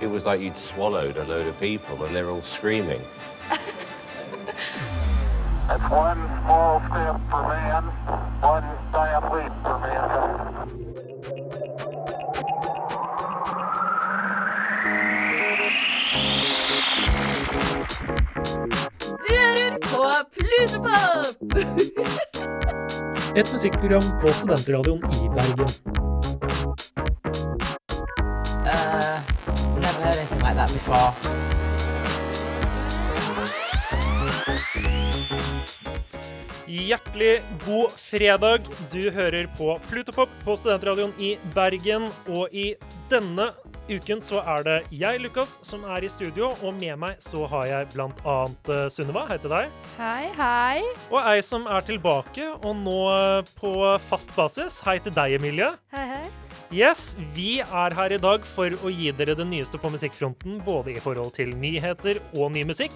it 0.00 0.06
was 0.06 0.24
like 0.24 0.40
you'd 0.40 0.58
swallowed 0.58 1.16
a 1.16 1.24
load 1.24 1.46
of 1.46 1.58
people 1.60 2.04
and 2.04 2.14
they're 2.14 2.30
all 2.30 2.42
screaming. 2.42 3.02
It's 5.70 5.90
one 5.90 6.16
small 6.42 6.80
step 6.80 7.20
for 7.28 7.42
man, 7.46 7.84
one 8.40 8.64
giant 8.90 9.24
leap 9.34 9.52
for 9.62 9.78
mankind. 9.78 10.78
Du 19.28 19.34
hører 19.34 19.76
på 19.82 20.04
Plutopop! 20.32 21.36
Et 23.36 23.52
musikkprogram 23.52 24.02
på 24.20 24.28
studentradioen 24.32 25.04
i 25.24 25.28
Bergen. 25.28 25.87
Before. 30.88 31.12
Hjertelig 36.68 37.42
god 37.66 37.92
fredag. 37.96 38.68
Du 38.92 39.10
hører 39.10 39.48
på 39.56 39.78
Plutopop 39.88 40.32
på 40.44 40.56
studentradioen 40.56 41.12
i 41.20 41.36
Bergen. 41.54 42.08
Og 42.28 42.52
i 42.52 42.74
denne 43.10 43.50
uken 43.88 44.20
så 44.24 44.42
er 44.56 44.64
det 44.64 44.78
jeg, 44.92 45.20
Lukas, 45.24 45.56
som 45.64 45.84
er 45.84 46.04
i 46.04 46.12
studio. 46.12 46.52
Og 46.62 46.76
med 46.76 46.96
meg 47.00 47.20
så 47.24 47.44
har 47.48 47.68
jeg 47.68 47.92
blant 47.94 48.20
annet 48.24 48.72
eh, 48.72 48.84
Sunniva. 48.92 49.26
Hei 49.28 49.40
til 49.40 49.52
deg. 49.52 49.78
Hei, 49.96 50.28
hei. 50.36 50.82
Og 51.12 51.20
ei 51.24 51.40
som 51.44 51.68
er 51.68 51.88
tilbake, 51.88 52.50
og 52.60 52.76
nå 52.84 53.00
på 53.60 53.72
fast 54.08 54.36
basis. 54.36 54.82
Hei 54.88 55.00
til 55.04 55.16
deg, 55.16 55.40
Emilie. 55.40 55.72
Hei, 55.92 56.06
hei. 56.16 56.47
Yes, 56.68 57.14
vi 57.32 57.62
er 57.64 57.94
her 57.96 58.12
i 58.12 58.18
dag 58.20 58.42
for 58.44 58.74
å 58.84 58.90
gi 58.92 59.08
dere 59.16 59.32
det 59.38 59.46
nyeste 59.48 59.78
på 59.80 59.88
musikkfronten, 59.88 60.58
både 60.66 60.92
i 60.92 61.00
forhold 61.00 61.32
til 61.38 61.54
nyheter 61.56 62.20
og 62.36 62.52
ny 62.52 62.66
musikk. 62.68 62.92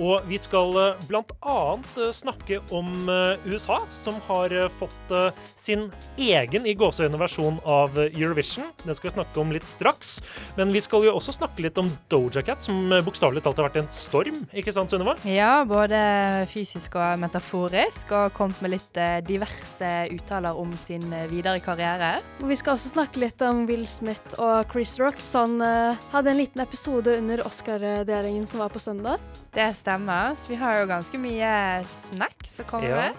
Og 0.00 0.24
vi 0.24 0.38
skal 0.40 0.72
bl.a. 0.72 0.94
blant 1.04 1.34
annet 1.44 1.98
eh, 2.00 2.12
snakke 2.16 2.62
om 2.72 3.10
eh, 3.12 3.42
USA, 3.44 3.76
som 3.92 4.16
har 4.24 4.54
eh, 4.56 4.70
fått 4.80 5.12
eh, 5.12 5.42
sin 5.60 5.90
egen 6.16 6.64
i 6.64 6.72
gåseøyne 6.78 7.20
versjon 7.20 7.58
av 7.68 7.98
eh, 8.00 8.08
Eurovision. 8.16 8.70
Det 8.86 8.96
skal 8.96 9.10
vi 9.10 9.14
snakke 9.18 9.42
om 9.42 9.52
litt 9.52 9.68
straks. 9.68 10.14
Men 10.56 10.72
vi 10.72 10.80
skal 10.80 11.04
jo 11.04 11.12
også 11.18 11.34
snakke 11.36 11.66
litt 11.66 11.76
om 11.82 11.90
Doja 12.08 12.40
Cat, 12.46 12.64
som 12.64 12.88
eh, 12.88 13.04
bokstavelig 13.04 13.44
talt 13.44 13.60
har 13.60 13.68
vært 13.68 13.82
en 13.82 13.92
storm. 13.92 14.40
Ikke 14.56 14.72
sant, 14.72 14.88
Sunniva? 14.88 15.18
Ja, 15.28 15.66
både 15.68 16.00
fysisk 16.48 16.96
og 16.96 17.20
metaforisk, 17.20 18.16
og 18.16 18.32
kommet 18.38 18.64
med 18.64 18.78
litt 18.78 18.96
eh, 18.96 19.18
diverse 19.28 19.92
uttaler 20.16 20.56
om 20.56 20.72
sin 20.80 21.04
eh, 21.12 21.28
videre 21.28 21.60
karriere. 21.60 22.14
Og 22.40 22.48
vi 22.48 22.56
skal 22.56 22.78
også 22.78 22.88
snakke 22.88 23.01
litt 23.18 23.42
om 23.42 23.66
Will 23.66 23.86
Smith 23.90 24.38
og 24.38 24.70
Chris 24.72 24.94
Rock, 25.00 25.18
som 25.20 25.60
uh, 25.60 25.98
hadde 26.12 26.30
en 26.30 26.38
liten 26.38 26.62
episode 26.62 27.16
under 27.18 27.42
Oscar-delingen 27.46 28.46
som 28.46 28.60
var 28.62 28.68
på 28.70 28.78
søndag. 28.78 29.18
Det 29.52 29.66
stemmer, 29.76 30.36
så 30.38 30.48
vi 30.52 30.58
har 30.60 30.78
jo 30.80 30.86
ganske 30.86 31.18
mye 31.18 31.50
snack 31.88 32.46
som 32.54 32.64
kommer 32.70 32.88
Ja. 32.88 32.96
med. 32.96 33.14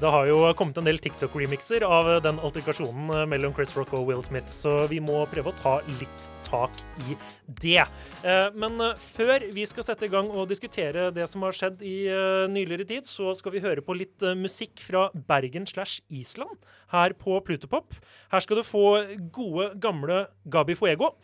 Det 0.00 0.08
har 0.10 0.26
jo 0.26 0.52
kommet 0.56 0.78
en 0.80 0.84
del 0.88 0.98
TikTok-remixer 0.98 1.82
av 1.84 2.22
den 2.24 2.38
alterkasjonen 2.40 3.10
eh, 3.10 3.26
mellom 3.28 3.52
Chris 3.54 3.76
Rock 3.76 3.92
og 3.92 4.06
Will 4.08 4.22
Smith, 4.24 4.48
så 4.52 4.86
vi 4.88 4.98
må 5.00 5.26
prøve 5.28 5.52
å 5.52 5.58
ta 5.62 5.74
litt 6.00 6.30
tak 6.50 6.74
i 7.08 7.16
det. 7.62 7.84
Eh, 8.24 8.48
Men 8.54 8.80
eh, 8.80 8.98
før 9.16 9.46
vi 9.54 9.64
skal 9.68 9.86
sette 9.86 10.06
i 10.06 10.12
gang 10.12 10.30
og 10.30 10.48
diskutere 10.50 11.10
det 11.14 11.28
som 11.30 11.46
har 11.46 11.56
skjedd 11.56 11.82
i 11.86 11.96
eh, 12.10 12.46
nyligere 12.50 12.88
tid, 12.88 13.08
så 13.08 13.34
skal 13.38 13.54
vi 13.54 13.62
høre 13.64 13.84
på 13.84 13.96
litt 13.96 14.24
musikk 14.36 14.82
fra 14.84 15.08
Bergen 15.14 15.66
slash 15.66 16.02
Island 16.10 16.58
her 16.92 17.14
på 17.14 17.38
Plutopop. 17.46 17.94
Her 18.32 18.44
skal 18.44 18.60
du 18.60 18.66
få 18.66 18.84
gode, 19.32 19.70
gamle 19.80 20.26
Gabi 20.50 20.74
Fuego 20.74 21.14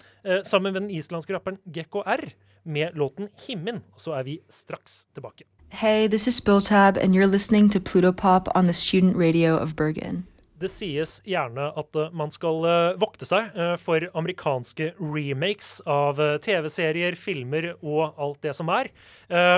sammen 0.47 0.73
med 0.73 0.83
den 0.83 0.91
islandske 0.95 1.35
rapperen 1.35 1.59
GKR 1.67 2.23
med 2.67 2.97
låten 2.99 3.29
'Himmen'. 3.39 3.83
Så 3.97 4.15
er 4.15 4.23
vi 4.23 4.41
straks 4.51 5.07
tilbake. 5.15 5.45
Hey, 5.71 6.09
this 6.09 6.29
is 6.29 6.37
Spilltab, 6.37 6.97
and 6.97 7.15
you're 7.15 7.27
listening 7.27 7.69
to 7.71 7.81
Pluto 7.81 8.13
Pop 8.13 8.49
on 8.55 8.65
the 8.65 8.73
student 8.73 9.17
radio 9.17 9.57
of 9.57 9.75
Bergen. 9.77 10.27
Det 10.57 10.71
sies 10.73 11.19
gjerne 11.29 11.69
at 11.77 11.99
eh, 12.01 12.13
man 12.17 12.33
skal 12.33 12.65
eh, 12.65 12.97
vokte 13.01 13.29
seg 13.29 13.53
eh, 13.53 13.75
for 13.81 14.07
amerikanske 14.17 14.93
remakes 15.01 15.83
av 15.85 16.21
TV-serier, 16.45 17.17
filmer 17.21 17.75
og 17.77 18.17
alt 18.17 18.41
det 18.47 18.55
som 18.57 18.71
er. 18.73 18.89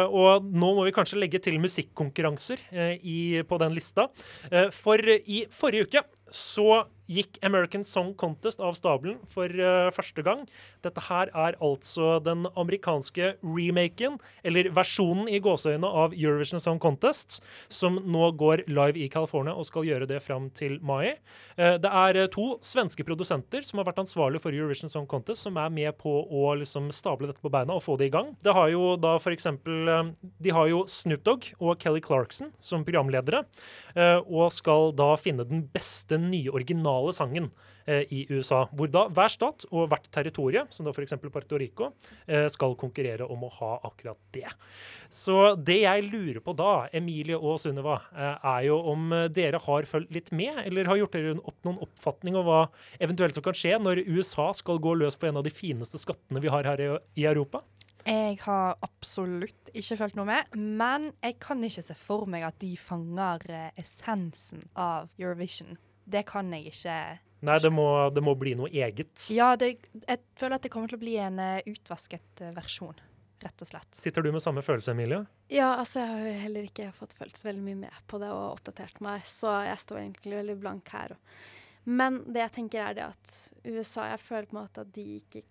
Og 0.08 0.44
nå 0.48 0.70
må 0.76 0.84
vi 0.86 0.92
kanskje 0.96 1.20
legge 1.20 1.40
til 1.42 1.58
musikkonkurranser 1.62 2.62
på 3.48 3.58
den 3.62 3.74
lista. 3.76 4.06
For 4.74 5.10
i 5.18 5.42
forrige 5.52 5.88
uke 5.88 6.02
så 6.34 6.84
gikk 7.08 7.38
American 7.44 7.84
Song 7.84 8.12
Contest 8.18 8.60
av 8.60 8.76
stabelen 8.78 9.18
for 9.32 9.48
uh, 9.48 9.88
første 9.94 10.22
gang. 10.24 10.44
Dette 10.84 11.02
her 11.08 11.32
er 11.32 11.56
altså 11.64 12.18
den 12.24 12.46
amerikanske 12.58 13.34
remaken, 13.42 14.18
eller 14.46 14.70
versjonen 14.76 15.30
i 15.32 15.40
gåseøynene, 15.42 15.88
av 15.88 16.14
Eurovision 16.16 16.60
Song 16.62 16.80
Contest, 16.82 17.40
som 17.72 17.98
nå 18.04 18.30
går 18.38 18.66
live 18.68 19.00
i 19.00 19.08
California 19.12 19.56
og 19.56 19.66
skal 19.68 19.86
gjøre 19.88 20.08
det 20.10 20.20
fram 20.24 20.50
til 20.56 20.78
mai. 20.84 21.16
Uh, 21.56 21.76
Det 21.78 21.90
er 21.90 22.16
eh, 22.18 22.28
to 22.32 22.46
svenske 22.64 23.04
produsenter 23.06 23.64
som 23.64 23.80
har 23.80 23.88
vært 23.88 24.00
ansvarlige 24.02 24.42
for 24.44 24.54
Eurovision 24.54 24.90
Song 24.90 25.06
Contest, 25.08 25.46
som 25.46 25.56
er 25.60 25.72
med 25.72 25.96
på 26.00 26.12
å 26.24 26.52
liksom 26.58 26.90
stable 26.94 27.30
dette 27.30 27.42
på 27.42 27.52
beina 27.52 27.76
og 27.76 27.84
få 27.84 27.96
det 27.98 28.10
i 28.10 28.14
gang. 28.14 28.34
Det 28.44 28.54
har 28.54 28.68
jo 28.72 28.94
da 29.00 29.16
for 29.22 29.34
eksempel 29.34 29.88
uh, 29.88 30.10
De 30.42 30.52
har 30.54 30.68
jo 30.70 30.84
Snoop 30.90 31.24
Dogg 31.26 31.48
og 31.58 31.78
Kelly 31.80 32.02
Clarkson 32.04 32.52
som 32.62 32.84
programledere, 32.86 33.44
og 33.98 34.52
skal 34.54 34.92
da 34.96 35.08
finne 35.18 35.46
den 35.48 35.64
beste 35.72 36.18
nye 36.20 36.52
originale 36.98 37.12
sangen 37.12 37.50
eh, 37.86 38.04
i 38.10 38.26
USA. 38.30 38.66
Hvor 38.72 38.88
da 38.90 39.06
hver 39.08 39.28
stat 39.32 39.66
og 39.70 39.88
hvert 39.88 40.08
territorium, 40.10 40.68
som 40.70 40.86
da 40.86 40.92
f.eks. 40.92 41.14
Puerto 41.22 41.58
Rico, 41.58 41.92
eh, 42.26 42.48
skal 42.48 42.76
konkurrere 42.76 43.26
om 43.26 43.44
å 43.44 43.52
ha 43.58 43.80
akkurat 43.84 44.18
det. 44.32 44.48
Så 45.10 45.54
det 45.56 45.82
jeg 45.82 46.08
lurer 46.10 46.40
på 46.44 46.54
da, 46.56 46.88
Emilie 46.92 47.38
og 47.38 47.58
Sunniva, 47.60 48.00
eh, 48.14 48.36
er 48.52 48.68
jo 48.68 48.78
om 48.92 49.10
dere 49.32 49.60
har 49.64 49.88
fulgt 49.88 50.12
litt 50.12 50.30
med, 50.32 50.64
eller 50.66 50.90
har 50.90 51.00
gjort 51.00 51.16
dere 51.16 51.38
opp 51.38 51.58
noen 51.64 51.80
oppfatning 51.84 52.36
om 52.36 52.46
hva 52.46 52.60
eventuelt 53.00 53.34
som 53.34 53.44
kan 53.44 53.56
skje 53.56 53.78
når 53.80 54.04
USA 54.08 54.52
skal 54.56 54.80
gå 54.82 54.94
løs 54.98 55.16
på 55.18 55.28
en 55.30 55.40
av 55.40 55.46
de 55.46 55.54
fineste 55.54 56.00
skattene 56.00 56.42
vi 56.42 56.52
har 56.52 56.66
her 56.68 56.80
i, 56.80 57.26
Europa? 57.28 57.62
Jeg 58.08 58.38
har 58.40 58.78
absolutt 58.80 59.68
ikke 59.76 59.98
fulgt 60.00 60.16
noe 60.16 60.24
med, 60.30 60.54
men 60.56 61.10
jeg 61.20 61.34
kan 61.42 61.60
ikke 61.66 61.82
se 61.84 61.96
for 61.98 62.24
meg 62.30 62.46
at 62.46 62.56
de 62.62 62.70
fanger 62.80 63.42
essensen 63.76 64.62
av 64.78 65.10
Eurovision. 65.20 65.76
Det 66.08 66.24
kan 66.28 66.48
jeg 66.56 66.72
ikke. 66.72 66.98
Nei, 67.46 67.58
det 67.62 67.70
må, 67.70 67.86
det 68.10 68.22
må 68.24 68.34
bli 68.38 68.54
noe 68.58 68.70
eget. 68.72 69.28
Ja, 69.34 69.52
det, 69.58 69.74
jeg 70.00 70.22
føler 70.38 70.58
at 70.58 70.64
det 70.64 70.72
kommer 70.74 70.90
til 70.90 70.98
å 70.98 71.02
bli 71.04 71.14
en 71.22 71.38
eh, 71.42 71.60
utvasket 71.70 72.42
eh, 72.42 72.54
versjon, 72.56 72.96
rett 73.44 73.62
og 73.62 73.70
slett. 73.70 73.90
Sitter 73.94 74.24
du 74.26 74.32
med 74.34 74.42
samme 74.42 74.64
følelse, 74.66 74.94
Emilie? 74.96 75.20
Ja, 75.52 75.76
altså 75.76 76.02
jeg 76.02 76.10
har 76.10 76.24
jo 76.26 76.34
heller 76.42 76.66
ikke 76.66 76.88
fått 76.96 77.14
følt 77.18 77.38
så 77.38 77.50
veldig 77.50 77.62
mye 77.68 77.82
med 77.84 78.02
på 78.10 78.18
det 78.22 78.32
og 78.34 78.56
oppdatert 78.56 78.98
meg, 79.04 79.22
så 79.28 79.60
jeg 79.68 79.84
står 79.84 80.02
egentlig 80.02 80.40
veldig 80.40 80.58
blank 80.64 80.90
her. 80.96 81.14
Men 81.88 82.22
det 82.26 82.42
jeg 82.42 82.54
tenker 82.58 82.84
er 82.84 82.98
det 82.98 83.06
at 83.06 83.36
USA, 83.64 84.10
jeg 84.10 84.24
føler 84.24 84.50
på 84.50 84.56
en 84.56 84.62
måte 84.64 84.82
at 84.82 84.90
de 84.96 85.06
ikke 85.20 85.44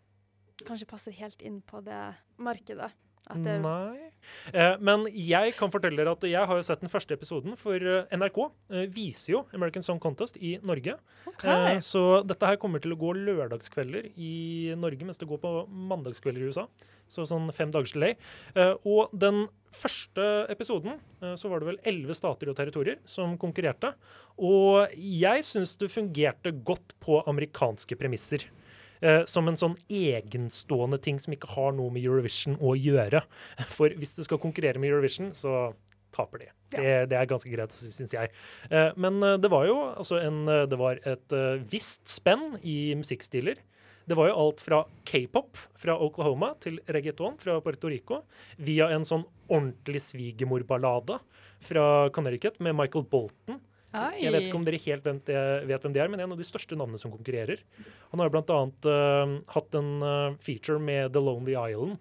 kanskje 0.67 0.89
passer 0.89 1.15
helt 1.21 1.41
inn 1.45 1.61
på 1.65 1.79
det 1.85 2.01
markedet. 2.41 2.91
Det, 3.27 3.57
Nei. 3.63 4.07
Eh, 4.51 4.75
men 4.83 5.05
jeg 5.11 5.53
kan 5.57 5.71
fortelle 5.71 5.99
dere 5.99 6.13
at 6.15 6.25
jeg 6.27 6.49
har 6.49 6.59
jo 6.59 6.65
sett 6.65 6.83
den 6.83 6.91
første 6.91 7.15
episoden, 7.15 7.55
for 7.59 7.75
eh, 7.75 8.15
NRK 8.15 8.39
eh, 8.43 8.85
viser 8.91 9.33
jo 9.33 9.43
American 9.55 9.85
Song 9.85 10.01
Contest 10.03 10.39
i 10.39 10.57
Norge. 10.63 10.97
Eh, 11.43 11.79
så 11.83 12.21
dette 12.27 12.49
her 12.51 12.59
kommer 12.61 12.83
til 12.83 12.95
å 12.95 12.99
gå 12.99 13.13
lørdagskvelder 13.17 14.11
i 14.15 14.75
Norge, 14.79 15.07
mens 15.07 15.19
det 15.21 15.29
går 15.29 15.41
på 15.43 15.53
mandagskvelder 15.91 16.43
i 16.43 16.51
USA. 16.51 16.67
Så 17.07 17.23
sånn 17.27 17.47
fem 17.55 17.71
dagers 17.71 17.95
delay. 17.95 18.17
Eh, 18.55 18.73
og 18.87 19.13
den 19.15 19.45
første 19.75 20.25
episoden 20.51 20.97
eh, 21.21 21.35
så 21.39 21.51
var 21.51 21.61
det 21.61 21.71
vel 21.71 21.81
elleve 21.87 22.15
stater 22.17 22.51
og 22.51 22.57
territorier 22.59 22.99
som 23.07 23.37
konkurrerte. 23.39 23.93
Og 24.43 24.93
jeg 24.95 25.45
syns 25.47 25.77
det 25.79 25.91
fungerte 25.93 26.55
godt 26.67 26.97
på 27.03 27.21
amerikanske 27.27 27.99
premisser. 27.99 28.47
Eh, 29.01 29.23
som 29.29 29.47
en 29.49 29.59
sånn 29.59 29.75
egenstående 29.93 30.99
ting 31.01 31.19
som 31.21 31.35
ikke 31.35 31.51
har 31.53 31.75
noe 31.77 31.93
med 31.93 32.05
Eurovision 32.05 32.57
å 32.57 32.73
gjøre. 32.77 33.23
For 33.77 33.93
hvis 33.93 34.17
det 34.17 34.27
skal 34.27 34.41
konkurrere 34.41 34.81
med 34.81 34.91
Eurovision, 34.91 35.33
så 35.37 35.71
taper 36.15 36.45
de. 36.45 36.51
Det, 36.73 36.91
det 37.11 37.17
er 37.19 37.29
ganske 37.29 37.51
greit, 37.51 37.75
syns 37.77 38.15
jeg. 38.15 38.33
Eh, 38.71 38.91
men 38.99 39.21
eh, 39.23 39.39
det 39.41 39.51
var 39.53 39.67
jo 39.69 39.79
altså 39.91 40.21
en, 40.23 40.45
det 40.47 40.79
var 40.79 41.01
et 41.07 41.39
visst 41.71 42.07
spenn 42.09 42.55
i 42.65 42.95
musikkstiler. 42.97 43.61
Det 44.07 44.15
var 44.15 44.29
jo 44.29 44.37
alt 44.39 44.61
fra 44.63 44.85
k-pop 45.07 45.59
fra 45.75 45.97
Oklahoma 45.99 46.53
til 46.63 46.77
reggaeton 46.87 47.35
fra 47.41 47.57
Puerto 47.59 47.89
Rico, 47.91 48.21
via 48.55 48.87
en 48.95 49.03
sånn 49.05 49.25
ordentlig 49.51 49.99
svigermorballade 50.05 51.19
fra 51.67 52.07
Connecticut 52.15 52.61
med 52.63 52.77
Michael 52.79 53.03
Bolton. 53.11 53.59
Jeg 54.21 54.33
vet 54.33 54.47
ikke 54.47 54.59
om 54.59 54.65
dere 54.67 54.81
helt 54.83 55.07
vet, 55.07 55.31
vet 55.69 55.85
hvem 55.85 55.95
det 55.95 56.03
er, 56.03 56.11
men 56.11 56.23
en 56.23 56.35
av 56.35 56.39
de 56.39 56.47
største 56.47 56.77
navnene 56.77 56.99
som 57.01 57.13
konkurrerer. 57.13 57.63
Han 58.11 58.21
har 58.21 58.29
jo 58.29 58.35
blant 58.35 58.53
annet 58.53 58.89
eh, 58.91 59.37
hatt 59.55 59.77
en 59.79 59.89
uh, 60.03 60.35
feature 60.43 60.81
med 60.81 61.15
The 61.15 61.23
Lonely 61.23 61.55
Island, 61.57 61.97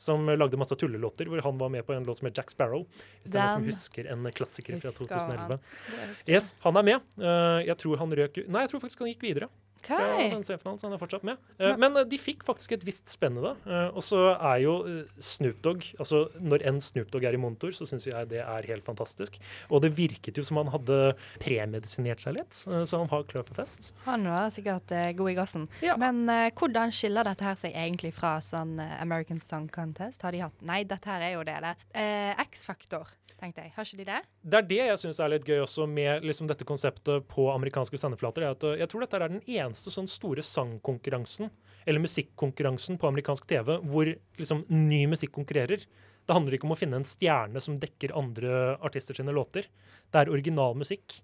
som 0.00 0.28
lagde 0.28 0.58
masse 0.60 0.76
tullelåter, 0.76 1.28
hvor 1.32 1.40
han 1.44 1.60
var 1.60 1.70
med 1.72 1.86
på 1.86 1.94
en 1.94 2.04
låt 2.04 2.20
som 2.20 2.28
het 2.28 2.36
Jack 2.36 2.52
Sparrow. 2.52 2.84
Hvis 3.22 3.32
det 3.32 3.40
er 3.40 3.46
noen 3.48 3.62
som 3.62 3.70
husker 3.70 4.10
en 4.12 4.26
klassiker 4.36 4.80
fra 4.82 4.92
2011. 4.92 5.56
han. 5.56 6.18
Yes, 6.28 6.52
han 6.64 6.80
er 6.80 6.88
med. 6.90 7.06
Uh, 7.20 7.62
jeg 7.64 7.78
tror 7.80 8.02
han 8.02 8.18
røk 8.20 8.42
Nei, 8.44 8.66
jeg 8.66 8.74
tror 8.74 8.84
faktisk 8.84 9.04
han 9.04 9.12
gikk 9.14 9.24
videre. 9.30 9.48
Fra 9.82 9.98
den 10.18 10.42
semifinalen, 10.46 10.78
så 10.80 10.86
han 10.88 10.94
er 10.96 10.98
fortsatt 11.02 11.24
med. 11.24 11.36
Eh, 11.58 11.76
Men 11.76 11.96
eh, 11.96 12.04
de 12.04 12.18
fikk 12.18 12.44
faktisk 12.46 12.72
et 12.72 12.84
visst 12.86 13.08
spenn 13.12 13.36
i 13.38 13.42
det. 13.44 13.54
Eh, 13.66 13.88
Og 13.96 14.02
så 14.02 14.20
er 14.38 14.62
jo 14.64 15.04
Snoop 15.18 15.60
Dogg 15.62 15.84
altså 15.98 16.24
Når 16.40 16.64
en 16.66 16.80
Snoop 16.80 17.10
Dogg 17.10 17.24
er 17.24 17.34
i 17.34 17.40
monitor, 17.40 17.70
så 17.76 17.86
syns 17.86 18.06
jeg 18.06 18.28
det 18.28 18.40
er 18.42 18.66
helt 18.70 18.84
fantastisk. 18.84 19.38
Og 19.70 19.82
det 19.82 19.92
virket 19.96 20.36
jo 20.38 20.42
som 20.46 20.56
han 20.56 20.68
hadde 20.72 21.14
premedisinert 21.42 22.20
seg 22.24 22.36
litt, 22.38 22.52
så 22.52 22.98
han 23.02 23.08
var 23.10 23.24
klar 23.28 23.44
for 23.46 23.54
fest. 23.60 23.92
Han 24.06 24.24
var 24.28 24.50
sikkert 24.54 24.90
god 25.16 25.30
i 25.30 25.36
gassen. 25.38 25.68
Ja. 25.84 25.96
Men 26.00 26.24
hvordan 26.56 26.92
skiller 26.94 27.26
dette 27.26 27.44
her 27.46 27.54
seg 27.60 27.74
egentlig 27.76 28.12
fra 28.16 28.36
sånn 28.44 28.78
American 29.00 29.40
Song 29.40 29.68
Contest? 29.72 30.22
Har 30.26 30.32
de 30.34 30.42
hatt 30.44 30.54
Nei, 30.66 30.82
dette 30.88 31.06
her 31.10 31.22
er 31.22 31.36
jo 31.36 31.44
det, 31.46 31.58
det. 31.62 31.74
Eh, 31.94 32.32
X-faktor, 32.46 33.10
tenkte 33.36 33.62
jeg. 33.62 33.72
Har 33.76 33.84
ikke 33.84 33.98
de 34.00 34.04
det? 34.08 34.20
Det 34.46 34.58
er 34.58 34.66
det 34.70 34.78
jeg 34.88 34.98
syns 35.02 35.18
er 35.20 35.28
litt 35.34 35.44
gøy 35.46 35.60
også 35.64 35.84
med 35.90 36.24
liksom 36.24 36.48
dette 36.48 36.64
konseptet 36.66 37.26
på 37.28 37.48
amerikanske 37.52 37.98
sendeflater. 38.00 38.46
at 38.50 38.62
Jeg 38.80 38.88
tror 38.88 39.04
dette 39.04 39.18
er 39.20 39.28
den 39.28 39.42
eneste 39.44 39.75
sånn 39.76 40.08
store 40.08 40.42
sangkonkurransen, 40.42 41.50
eller 41.86 42.00
musikkonkurransen 42.02 42.98
på 42.98 43.08
amerikansk 43.08 43.46
TV, 43.46 43.76
hvor 43.86 44.08
liksom 44.40 44.64
ny 44.68 45.06
musikk 45.06 45.32
konkurrerer. 45.36 45.84
Det 46.26 46.34
handler 46.34 46.56
ikke 46.56 46.66
om 46.66 46.74
å 46.74 46.78
finne 46.78 46.96
en 46.96 47.04
stjerne 47.06 47.60
som 47.62 47.78
dekker 47.78 48.14
andre 48.18 48.76
artister 48.82 49.14
sine 49.14 49.30
låter. 49.32 49.68
Det 50.10 50.18
er 50.24 50.30
original 50.32 50.74
musikk. 50.74 51.20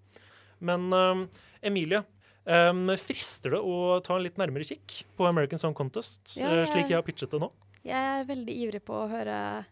Men 0.62 0.92
uh, 0.94 1.24
Emilie, 1.62 2.04
um, 2.46 2.86
frister 3.02 3.50
det 3.56 3.58
å 3.66 3.98
ta 4.06 4.14
en 4.16 4.22
litt 4.22 4.38
nærmere 4.38 4.62
kikk 4.68 5.00
på 5.18 5.26
American 5.26 5.58
Song 5.58 5.74
Contest, 5.74 6.36
Ja, 6.36 6.48
jeg- 6.60 6.68
slik 6.70 6.88
jeg 6.88 7.00
har 7.00 7.02
pitchet 7.02 7.30
det 7.34 7.40
nå? 7.42 7.50
Jeg 7.82 7.98
er 7.98 8.24
veldig 8.28 8.54
ivrig 8.62 8.84
på 8.86 8.94
å 8.94 9.08
høre, 9.10 9.64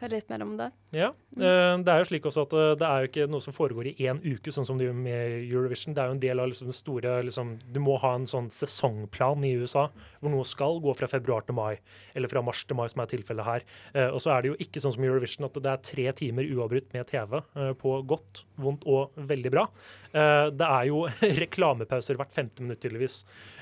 høre 0.00 0.16
litt 0.16 0.30
mer 0.32 0.42
om 0.42 0.56
det. 0.58 0.70
Ja. 0.96 1.10
Mm. 1.36 1.84
Det 1.84 1.92
er 1.92 1.98
jo 2.02 2.06
slik 2.08 2.24
også 2.26 2.42
at 2.46 2.54
eh, 2.56 2.72
det 2.80 2.86
er 2.88 3.02
jo 3.04 3.08
ikke 3.10 3.26
noe 3.30 3.44
som 3.44 3.54
foregår 3.54 3.90
i 3.90 3.94
én 4.08 4.18
uke, 4.24 4.50
sånn 4.54 4.66
som 4.66 4.78
det 4.80 4.86
gjør 4.88 4.96
med 4.96 5.34
Eurovision. 5.44 5.94
Det 5.94 6.02
er 6.02 6.08
jo 6.10 6.16
en 6.16 6.22
del 6.24 6.40
av 6.42 6.48
liksom 6.50 6.70
den 6.70 6.76
store 6.78 7.12
liksom, 7.28 7.52
Du 7.72 7.78
må 7.84 7.98
ha 8.02 8.14
en 8.16 8.26
sånn 8.26 8.48
sesongplan 8.50 9.44
i 9.46 9.52
USA 9.60 9.86
hvor 10.20 10.32
noe 10.34 10.44
skal 10.48 10.80
gå 10.82 10.94
fra 10.98 11.08
februar 11.08 11.44
til 11.46 11.54
mai, 11.56 11.78
eller 12.14 12.28
fra 12.32 12.42
mars 12.44 12.64
til 12.68 12.76
mai, 12.76 12.86
som 12.92 13.00
er 13.04 13.10
tilfellet 13.12 13.46
her. 13.46 13.64
Eh, 13.94 14.08
Og 14.10 14.20
så 14.24 14.32
er 14.34 14.42
det 14.42 14.50
jo 14.52 14.58
ikke 14.66 14.82
sånn 14.82 14.92
som 14.96 15.04
Eurovision 15.06 15.46
at 15.48 15.60
det 15.60 15.70
er 15.72 15.84
tre 15.92 16.08
timer 16.24 16.48
uavbrutt 16.50 16.90
med 16.96 17.06
TV 17.08 17.38
eh, 17.40 17.72
på 17.80 17.94
godt, 18.10 18.44
vondt 18.60 18.84
og 18.90 19.14
veldig 19.30 19.52
bra. 19.54 19.66
Eh, 20.12 20.48
Det 20.50 20.66
er 20.66 20.90
jo 20.90 21.04
reklamepauser 21.44 22.16
hvert 22.18 22.32
femte 22.34 22.64
minutt, 22.64 22.80
tydeligvis, 22.82 23.20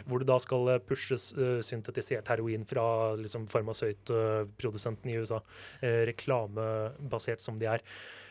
hvor 0.09 0.23
det 0.23 0.29
da 0.31 0.39
skal 0.41 0.71
eh, 0.75 0.81
pushes 0.89 1.33
eh, 1.37 1.59
syntetisert 1.67 2.31
heroin 2.33 2.65
fra 2.67 3.15
liksom, 3.21 3.47
farmasøytprodusenten 3.53 5.11
i 5.13 5.19
USA. 5.21 5.41
eh, 5.83 6.05
reklamebasert 6.29 7.43
som 7.43 7.59
de 7.59 7.67
er. 7.67 7.85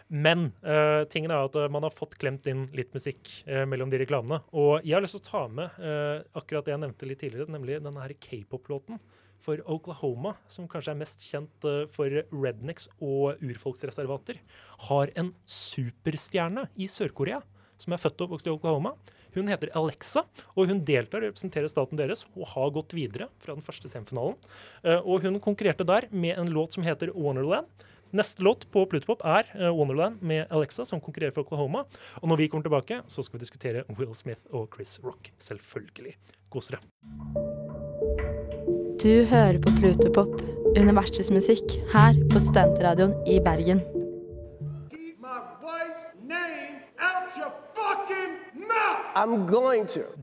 Men 0.08 0.54
uh, 0.64 1.04
tingen 1.12 1.34
er 1.36 1.50
at 1.50 1.56
eh, 1.60 1.68
man 1.68 1.84
har 1.84 1.92
fått 1.92 2.16
klemt 2.16 2.46
inn 2.48 2.70
litt 2.72 2.94
musikk 2.96 3.28
uh, 3.50 3.66
mellom 3.68 3.90
de 3.92 4.00
reklamene. 4.00 4.40
Og 4.56 4.86
jeg 4.88 4.96
har 4.96 5.04
lyst 5.04 5.18
til 5.18 5.26
å 5.26 5.28
ta 5.28 5.42
med 5.52 5.82
uh, 5.84 6.24
akkurat 6.40 6.64
det 6.64 6.72
jeg 6.72 6.80
nevnte 6.86 7.10
litt 7.10 7.20
tidligere, 7.20 7.52
nemlig 7.52 7.82
denne 7.84 8.06
her 8.06 8.14
k-pop-låten 8.16 9.02
for 9.44 9.60
Oklahoma, 9.70 10.32
som 10.48 10.66
kanskje 10.72 10.94
er 10.96 11.02
mest 11.02 11.22
kjent 11.22 11.68
for 11.94 12.10
rednecks 12.32 12.88
og 13.04 13.44
urfolksreservater, 13.46 14.40
har 14.88 15.12
en 15.20 15.30
superstjerne 15.46 16.66
i 16.80 16.88
Sør-Korea 16.90 17.44
som 17.82 17.94
er 17.94 18.02
født 18.02 18.22
og 18.22 18.28
oppvokst 18.28 18.50
i 18.50 18.54
Oklahoma. 18.54 18.94
Hun 19.38 19.52
heter 19.52 19.72
Alexa, 19.78 20.24
og 20.56 20.72
hun 20.72 20.82
deltar 20.86 21.22
og 21.22 21.30
representerer 21.30 21.70
staten 21.72 22.00
deres 22.00 22.26
og 22.34 22.48
har 22.54 22.72
gått 22.76 22.96
videre 22.98 23.30
fra 23.44 23.56
den 23.58 23.66
første 23.66 23.92
semifinalen. 23.92 24.38
Eh, 24.84 25.00
og 25.04 25.26
hun 25.26 25.40
konkurrerte 25.44 25.88
der 25.88 26.10
med 26.12 26.38
en 26.38 26.52
låt 26.54 26.78
som 26.78 26.86
heter 26.88 27.14
Wonderland. 27.14 27.70
Neste 28.16 28.44
låt 28.44 28.64
på 28.72 28.86
Plutopop 28.88 29.22
er 29.28 29.50
eh, 29.54 29.70
Wonderland 29.76 30.22
med 30.22 30.48
Alexa, 30.50 30.86
som 30.86 31.02
konkurrerer 31.04 31.36
for 31.36 31.46
Oklahoma. 31.46 31.84
Og 32.22 32.30
når 32.32 32.44
vi 32.44 32.48
kommer 32.48 32.68
tilbake, 32.68 33.02
så 33.08 33.24
skal 33.24 33.38
vi 33.38 33.46
diskutere 33.46 33.84
Will 33.98 34.16
Smith 34.16 34.42
og 34.52 34.72
Chris 34.76 34.98
Rock. 35.04 35.32
Selvfølgelig. 35.38 36.16
Kos 36.50 36.72
dere. 36.72 36.82
Du 38.98 39.28
hører 39.30 39.60
på 39.62 39.76
Plutopop, 39.78 40.40
universets 40.80 41.30
musikk, 41.30 41.78
her 41.94 42.18
på 42.32 42.42
Studentradioen 42.42 43.14
i 43.30 43.38
Bergen. 43.44 43.84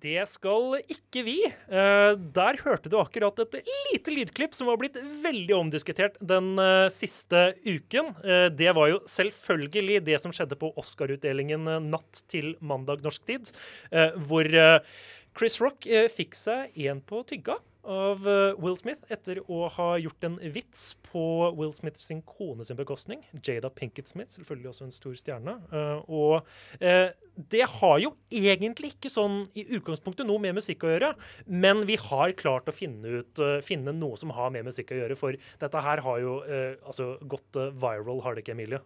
Det 0.02 0.23
skal 0.31 0.79
ikke 0.82 1.25
vi. 1.26 1.37
Eh, 1.46 2.12
der 2.37 2.61
hørte 2.62 2.91
du 2.93 2.99
akkurat 3.00 3.41
et 3.43 3.56
lite 3.91 4.14
lydklipp 4.14 4.55
som 4.56 4.70
var 4.70 4.79
blitt 4.81 4.99
veldig 5.25 5.56
omdiskutert 5.56 6.20
den 6.23 6.55
eh, 6.62 6.87
siste 6.94 7.46
uken. 7.64 8.12
Eh, 8.23 8.46
det 8.55 8.70
var 8.76 8.93
jo 8.93 9.02
selvfølgelig 9.11 10.05
det 10.06 10.20
som 10.23 10.35
skjedde 10.35 10.58
på 10.61 10.73
Oscar-utdelingen 10.81 11.67
natt 11.88 12.25
til 12.31 12.55
mandag 12.64 13.05
norsk 13.05 13.25
tid, 13.29 13.50
hvor 14.29 14.46
Chris 15.34 15.60
Rock 15.62 15.86
eh, 15.90 16.06
fikk 16.12 16.36
seg 16.38 16.76
en 16.86 17.00
på 17.02 17.25
tygga 17.26 17.56
av 17.84 18.22
eh, 18.31 18.54
Will 18.62 18.76
Smith 18.81 19.02
etter 19.12 19.40
å 19.50 19.66
ha 19.75 19.88
gjort 19.98 20.26
en 20.28 20.38
vits 20.54 20.92
på 21.08 21.25
Will 21.58 21.72
Smith 21.75 21.98
sin 21.98 22.22
kone 22.25 22.64
sin 22.64 22.78
bekostning. 22.78 23.25
Jada 23.34 23.69
Pinkett 23.75 24.08
Smith, 24.08 24.31
selvfølgelig 24.36 24.70
også 24.70 24.86
en 24.86 24.94
stor 24.94 25.19
stjerne. 25.19 25.56
Eh, 25.75 26.06
og 26.06 26.46
det 27.34 27.64
har 27.81 27.98
jo 27.98 28.14
egentlig 28.31 28.92
ikke 28.94 29.10
sånn 29.10 29.42
i 29.58 29.66
utgangspunktet 29.75 30.28
noe 30.28 30.38
med 30.38 30.54
musikk 30.60 30.86
å 30.86 30.94
gjøre, 30.94 31.12
men 31.50 31.82
vi 31.88 31.98
har 31.98 32.36
klart 32.38 32.70
å 32.70 32.76
finne, 32.76 33.20
ut, 33.20 33.42
finne 33.66 33.92
noe 33.96 34.20
som 34.20 34.31
har 34.36 34.54
med 34.54 34.70
musikk 34.70 34.94
å 34.94 35.00
gjøre, 35.02 35.19
for 35.19 35.34
dette 35.60 35.82
her 35.82 36.04
har 36.06 36.20
jo 36.22 36.36
altså 36.46 37.16
gått 37.26 37.58
viral, 37.58 38.22
har 38.22 38.38
det 38.38 38.46
ikke, 38.46 38.54
Emilie? 38.54 38.84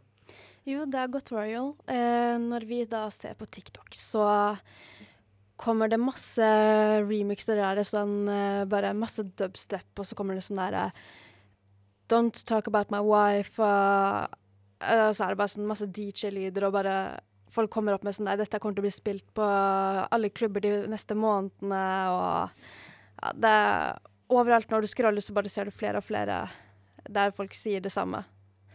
Jo, 0.69 0.85
det 0.85 1.01
har 1.01 1.13
gått. 1.13 1.31
Eh, 1.33 2.35
når 2.41 2.67
vi 2.69 2.83
da 2.89 3.07
ser 3.15 3.37
på 3.39 3.47
TikTok, 3.49 3.95
så 3.97 4.25
kommer 5.59 5.91
det 5.91 5.99
masse 6.01 6.49
remixer. 7.05 7.59
Der 7.59 7.81
er 7.83 7.87
sånn 7.87 8.29
eh, 8.31 8.65
bare 8.71 8.95
masse 8.97 9.25
dubstep, 9.39 9.91
og 9.99 10.07
så 10.07 10.19
kommer 10.19 10.39
det 10.39 10.47
sånn 10.47 10.61
derre 10.63 10.91
Don't 12.09 12.39
talk 12.49 12.71
about 12.71 12.93
my 12.95 13.03
wife. 13.05 13.61
Og, 13.61 14.37
uh, 14.81 15.11
så 15.13 15.27
er 15.27 15.35
det 15.35 15.41
bare 15.43 15.53
sånn 15.53 15.69
masse 15.69 15.85
DJ-lyder, 15.93 16.65
og 16.65 16.79
bare 16.79 16.95
folk 17.53 17.73
kommer 17.75 17.93
opp 17.93 18.07
med 18.07 18.17
sånn 18.17 18.31
der 18.31 18.41
Dette 18.41 18.61
kommer 18.63 18.79
til 18.79 18.85
å 18.85 18.87
bli 18.87 18.95
spilt 18.95 19.27
på 19.37 19.45
alle 19.45 20.31
klubber 20.33 20.65
de 20.65 20.73
neste 20.89 21.17
månedene, 21.19 21.83
og 22.15 22.63
ja, 23.19 23.35
det 23.35 23.57
er 23.59 24.07
Overalt 24.29 24.69
når 24.69 24.85
du 24.85 24.91
scroller, 24.91 25.25
så 25.25 25.33
bare 25.33 25.49
ser 25.49 25.65
du 25.65 25.73
flere 25.73 26.03
og 26.03 26.05
flere 26.05 26.43
der 27.09 27.31
folk 27.33 27.55
sier 27.57 27.81
det 27.81 27.93
samme. 27.95 28.21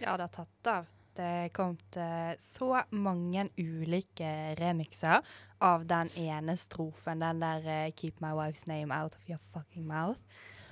Ja, 0.02 0.16
det 0.18 0.26
har 0.26 0.32
tatt 0.34 0.70
av. 0.72 0.88
Det 1.14 1.26
er 1.26 1.52
kommet 1.54 1.98
eh, 2.02 2.34
så 2.42 2.80
mange 2.90 3.46
ulike 3.60 4.30
remixer 4.58 5.22
av 5.62 5.86
den 5.86 6.10
ene 6.18 6.56
strofen, 6.58 7.22
den 7.22 7.42
der 7.44 7.68
eh, 7.70 7.92
'Keep 7.94 8.18
my 8.24 8.34
wife's 8.34 8.66
name 8.68 8.90
out 8.90 9.14
of 9.14 9.30
your 9.30 9.40
fucking 9.54 9.86
mouth'. 9.86 10.18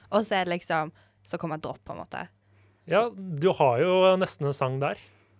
Og 0.09 0.25
så 0.25 0.41
er 0.41 0.45
det 0.45 0.57
liksom 0.57 0.91
Så 1.23 1.37
kommer 1.37 1.57
dropp, 1.61 1.83
på 1.85 1.93
en 1.93 1.99
måte. 1.99 2.27
Ja, 2.89 3.09
du 3.13 3.51
har 3.53 3.77
jo 3.79 4.15
nesten 4.17 4.47
en 4.47 4.53
sang 4.57 4.79
der. 4.81 4.97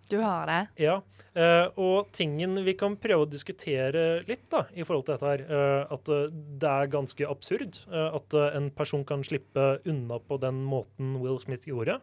Du 0.10 0.20
har 0.22 0.46
det. 0.46 0.68
Ja, 0.78 1.02
eh, 1.34 1.68
og 1.76 2.12
tingen 2.14 2.54
vi 2.64 2.76
kan 2.78 2.96
prøve 3.02 3.26
å 3.26 3.30
diskutere 3.30 4.22
litt 4.28 4.46
da, 4.52 4.68
i 4.78 4.86
forhold 4.86 5.08
til 5.08 5.18
dette 5.18 5.26
her, 5.26 5.88
at 5.90 6.06
det 6.06 6.70
er 6.70 6.94
ganske 6.94 7.28
absurd 7.28 7.82
at 7.90 8.38
en 8.54 8.70
person 8.70 9.04
kan 9.04 9.24
slippe 9.24 9.82
unna 9.90 10.20
på 10.20 10.38
den 10.40 10.62
måten 10.64 11.18
Will 11.20 11.42
Smith 11.42 11.68
gjorde, 11.68 12.00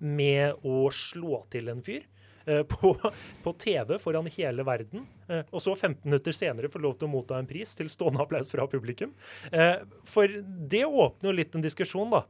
med 0.00 0.58
å 0.66 0.90
slå 0.90 1.46
til 1.54 1.70
en 1.70 1.86
fyr. 1.86 2.02
Eh, 2.46 2.62
På, 2.62 2.94
på 3.44 3.52
TV 3.58 3.96
foran 3.98 4.28
hele 4.34 4.64
verden, 4.66 5.06
eh, 5.28 5.42
og 5.50 5.62
så 5.64 5.74
15 5.76 6.04
minutter 6.04 6.36
senere 6.36 6.70
få 6.72 6.80
lov 6.82 6.96
til 6.98 7.08
å 7.08 7.12
motta 7.12 7.38
en 7.38 7.48
pris 7.48 7.74
til 7.78 7.90
stående 7.92 8.22
applaus 8.22 8.50
fra 8.52 8.66
publikum. 8.70 9.12
Eh, 9.52 9.82
For 10.08 10.40
det 10.44 10.84
åpner 10.86 11.30
jo 11.30 11.36
litt 11.36 11.54
en 11.54 11.64
diskusjon 11.64 12.12
da, 12.12 12.24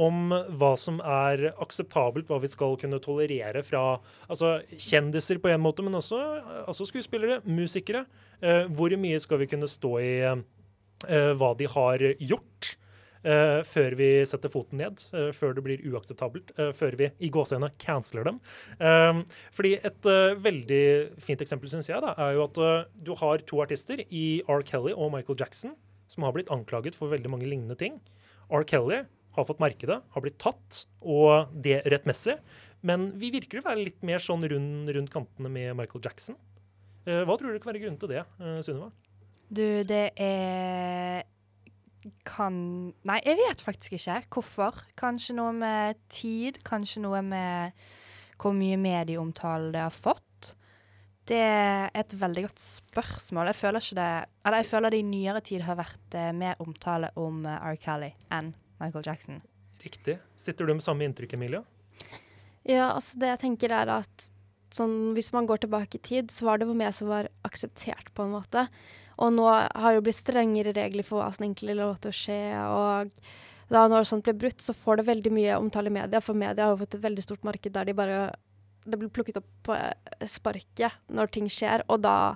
om 0.00 0.30
hva 0.32 0.70
som 0.80 0.96
er 1.04 1.50
akseptabelt, 1.60 2.24
hva 2.30 2.38
vi 2.40 2.48
skal 2.48 2.78
kunne 2.80 3.00
tolerere 3.04 3.60
fra 3.66 3.98
altså, 4.24 4.54
kjendiser 4.72 5.42
på 5.42 5.50
en 5.52 5.60
måte, 5.60 5.84
men 5.84 5.98
også 5.98 6.20
altså 6.64 6.86
skuespillere, 6.88 7.42
musikere. 7.44 8.06
Hvor 8.72 8.94
mye 8.96 9.20
skal 9.20 9.42
vi 9.42 9.50
kunne 9.52 9.68
stå 9.68 9.92
i 10.00 10.14
hva 11.36 11.50
de 11.58 11.68
har 11.74 12.06
gjort? 12.16 12.72
Eh, 13.24 13.60
før 13.66 13.96
vi 13.98 14.08
setter 14.28 14.52
foten 14.52 14.80
ned, 14.80 15.04
eh, 15.14 15.30
før 15.36 15.54
det 15.56 15.64
blir 15.66 15.84
uakseptabelt, 15.90 16.52
eh, 16.58 16.72
før 16.76 16.96
vi 16.98 17.10
i 17.20 17.30
gåseøynene 17.32 17.72
canceler 17.82 18.28
dem. 18.28 18.40
Fordi 19.52 19.72
et 19.84 20.10
veldig 20.42 20.84
fint 21.22 21.40
eksempel, 21.40 21.70
syns 21.70 21.88
jeg, 21.90 22.02
da, 22.02 22.14
er 22.18 22.36
jo 22.36 22.44
at 22.44 22.60
du 23.02 23.14
har 23.18 23.42
to 23.46 23.62
artister 23.62 24.02
i 24.10 24.42
R. 24.48 24.62
Kelly 24.62 24.92
og 24.92 25.12
Michael 25.14 25.38
Jackson 25.38 25.76
som 26.08 26.26
har 26.26 26.34
blitt 26.36 26.50
anklaget 26.52 26.96
for 26.98 27.08
veldig 27.08 27.30
mange 27.32 27.48
lignende 27.48 27.76
ting. 27.78 28.00
R. 28.52 28.64
Kelly 28.68 29.04
har 29.32 29.46
fått 29.48 29.62
merke 29.62 29.88
det, 29.88 30.02
har 30.12 30.24
blitt 30.24 30.36
tatt, 30.42 30.84
og 31.00 31.48
det 31.64 31.80
rettmessig. 31.88 32.36
Men 32.84 33.12
vi 33.16 33.30
virker 33.32 33.62
å 33.62 33.64
være 33.64 33.86
litt 33.86 34.02
mer 34.04 34.20
sånn 34.20 34.44
rund 34.44 34.90
rundt 34.92 35.12
kantene 35.12 35.48
med 35.48 35.76
Michael 35.78 36.04
Jackson. 36.04 36.36
Hva 37.06 37.38
tror 37.38 37.54
du 37.54 37.62
kan 37.62 37.72
være 37.72 37.82
grunnen 37.82 37.98
til 37.98 38.12
det, 38.12 38.26
Sunniva? 38.66 38.92
Du, 39.52 39.64
det 39.88 40.04
er 40.20 41.24
kan 42.26 42.54
Nei, 43.08 43.18
jeg 43.24 43.38
vet 43.38 43.62
faktisk 43.64 43.96
ikke 43.98 44.20
hvorfor. 44.36 44.82
Kanskje 44.98 45.36
noe 45.38 45.52
med 45.56 46.00
tid, 46.12 46.60
kanskje 46.66 47.04
noe 47.04 47.22
med 47.26 47.84
hvor 48.42 48.54
mye 48.56 48.78
medieomtale 48.80 49.70
det 49.74 49.84
har 49.84 49.94
fått. 49.94 50.52
Det 51.28 51.38
er 51.38 51.92
et 51.94 52.14
veldig 52.18 52.48
godt 52.48 52.62
spørsmål. 52.62 53.52
Jeg 53.52 53.60
føler 53.60 53.84
ikke 53.84 53.98
det 54.00 54.10
Eller 54.42 54.58
jeg 54.58 54.70
føler 54.72 54.90
det 54.90 54.98
i 54.98 55.06
nyere 55.06 55.42
tid 55.46 55.62
har 55.62 55.78
vært 55.78 56.16
eh, 56.18 56.32
mer 56.34 56.58
omtale 56.62 57.12
om 57.14 57.44
eh, 57.46 57.68
R. 57.70 57.78
Kelly 57.78 58.10
enn 58.34 58.50
Michael 58.82 59.06
Jackson. 59.06 59.38
Riktig. 59.84 60.18
Sitter 60.36 60.66
du 60.66 60.74
med 60.74 60.82
samme 60.82 61.06
inntrykk, 61.06 61.36
Emilia? 61.38 61.62
Ja, 62.66 62.92
altså 62.92 63.18
det 63.18 63.30
jeg 63.32 63.42
tenker 63.42 63.74
er 63.74 63.90
at 64.00 64.28
sånn, 64.74 65.12
hvis 65.16 65.32
man 65.34 65.46
går 65.46 65.64
tilbake 65.64 65.98
i 65.98 66.02
tid, 66.02 66.30
så 66.34 66.48
var 66.48 66.60
det 66.60 66.68
mye 66.70 66.90
som 66.94 67.10
var 67.10 67.28
akseptert, 67.46 68.12
på 68.16 68.26
en 68.26 68.34
måte. 68.34 68.66
Og 69.20 69.32
nå 69.34 69.46
har 69.48 69.96
det 69.96 70.04
blitt 70.06 70.20
strengere 70.20 70.74
regler 70.76 71.06
for 71.06 71.20
hva 71.20 71.30
som 71.34 71.44
egentlig 71.46 71.74
er 71.74 71.80
lov 71.82 71.98
til 72.02 72.12
å 72.12 72.16
skje. 72.16 72.40
Og 72.64 73.72
da 73.72 73.84
når 73.88 74.08
sånt 74.08 74.26
blir 74.26 74.38
brutt, 74.38 74.60
så 74.64 74.74
får 74.76 75.00
det 75.00 75.08
veldig 75.08 75.32
mye 75.32 75.58
omtale 75.60 75.92
i 75.92 75.96
media, 75.98 76.20
for 76.24 76.38
media 76.38 76.66
har 76.66 76.74
jo 76.74 76.82
fått 76.82 76.98
et 76.98 77.06
veldig 77.06 77.24
stort 77.24 77.46
marked 77.48 77.72
der 77.74 77.88
de 77.88 77.96
bare 77.96 78.24
Det 78.82 78.98
blir 78.98 79.12
plukket 79.14 79.36
opp 79.38 79.50
på 79.62 79.76
sparket 80.26 80.90
når 81.06 81.28
ting 81.30 81.46
skjer, 81.46 81.84
og 81.86 82.00
da 82.02 82.34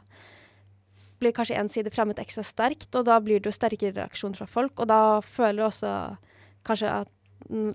blir 1.19 1.33
kanskje 1.35 1.57
én 1.59 1.69
side 1.69 1.91
fremmet 1.91 2.21
ekstra 2.23 2.45
sterkt, 2.47 2.95
og 2.95 3.09
da 3.09 3.17
blir 3.19 3.41
det 3.41 3.51
jo 3.51 3.57
sterkere 3.57 3.97
reaksjon 3.97 4.37
fra 4.39 4.47
folk, 4.47 4.79
og 4.79 4.87
da 4.87 5.19
føler 5.27 5.67
også 5.67 5.91
kanskje 6.63 6.93
at 7.03 7.11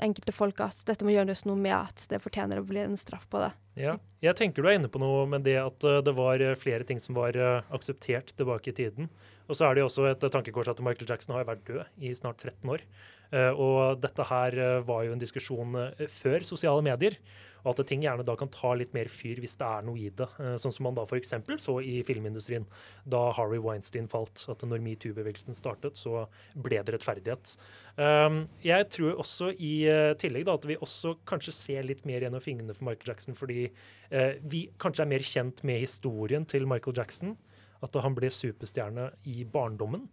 enkelte 0.04 0.34
folk 0.36 0.60
at 0.64 0.82
dette 0.88 1.06
må 1.08 1.14
gjøres 1.14 1.46
noe 1.48 1.60
med 1.60 1.76
at 1.76 2.06
det 2.12 2.20
fortjener 2.24 2.60
å 2.60 2.66
bli 2.68 2.82
en 2.84 2.98
straff 3.00 3.28
på 3.32 3.42
det. 3.44 3.52
Ja. 3.80 3.96
Jeg 4.22 4.38
tenker 4.38 4.62
du 4.62 4.70
er 4.70 4.78
inne 4.78 4.92
på 4.92 5.02
noe 5.02 5.24
med 5.30 5.46
det 5.48 5.58
at 5.62 5.86
uh, 5.88 6.02
det 6.06 6.14
var 6.18 6.42
uh, 6.44 6.58
flere 6.60 6.86
ting 6.88 7.00
som 7.02 7.16
var 7.18 7.38
uh, 7.40 7.64
akseptert 7.74 8.34
tilbake 8.38 8.74
i 8.74 8.76
tiden. 8.78 9.10
Og 9.48 9.58
så 9.58 9.68
er 9.68 9.76
det 9.76 9.84
jo 9.84 9.90
også 9.90 10.10
et 10.12 10.26
tankekors 10.34 10.70
at 10.72 10.82
Michael 10.84 11.10
Jackson 11.10 11.36
har 11.36 11.48
vært 11.48 11.64
død 11.68 12.04
i 12.04 12.14
snart 12.16 12.44
13 12.44 12.72
år. 12.72 12.86
og 13.32 14.00
dette 14.04 14.24
her 14.28 14.56
var 14.88 15.04
jo 15.04 15.12
en 15.12 15.20
diskusjon 15.20 15.76
før 16.08 16.44
sosiale 16.48 16.84
medier. 16.86 17.18
Og 17.62 17.74
at 17.74 17.88
ting 17.90 18.02
gjerne 18.04 18.26
da 18.26 18.36
kan 18.40 18.50
ta 18.54 18.74
litt 18.78 18.94
mer 18.96 19.10
fyr 19.12 19.42
hvis 19.42 19.58
det 19.60 19.68
er 19.68 19.86
noe 19.86 20.00
i 20.02 20.10
det. 20.18 20.28
Sånn 20.62 20.74
som 20.74 20.88
man 20.88 20.98
da 20.98 21.06
f.eks. 21.06 21.34
så 21.62 21.78
i 21.86 22.00
filmindustrien 22.06 22.66
da 23.10 23.28
Harry 23.38 23.60
Weinstein 23.62 24.10
falt. 24.12 24.46
At 24.52 24.66
når 24.66 24.82
metoo-bevegelsen 24.86 25.58
startet, 25.58 26.00
så 26.00 26.26
ble 26.58 26.82
det 26.82 26.96
rettferdighet. 26.96 27.56
Um, 27.98 28.44
jeg 28.66 28.88
tror 28.96 29.20
også 29.22 29.52
i 29.54 29.74
tillegg 30.22 30.48
da 30.48 30.56
at 30.58 30.66
vi 30.70 30.80
også 30.80 31.18
kanskje 31.30 31.54
ser 31.54 31.86
litt 31.86 32.06
mer 32.10 32.24
gjennom 32.24 32.42
fingrene 32.44 32.76
for 32.78 32.88
Michael 32.88 33.14
Jackson, 33.14 33.38
fordi 33.38 33.68
uh, 33.68 34.34
vi 34.42 34.66
kanskje 34.82 35.06
er 35.06 35.12
mer 35.12 35.28
kjent 35.28 35.62
med 35.68 35.84
historien 35.84 36.48
til 36.50 36.66
Michael 36.70 36.98
Jackson. 36.98 37.38
At 37.82 37.96
han 37.98 38.18
ble 38.18 38.30
superstjerne 38.34 39.10
i 39.30 39.44
barndommen. 39.50 40.06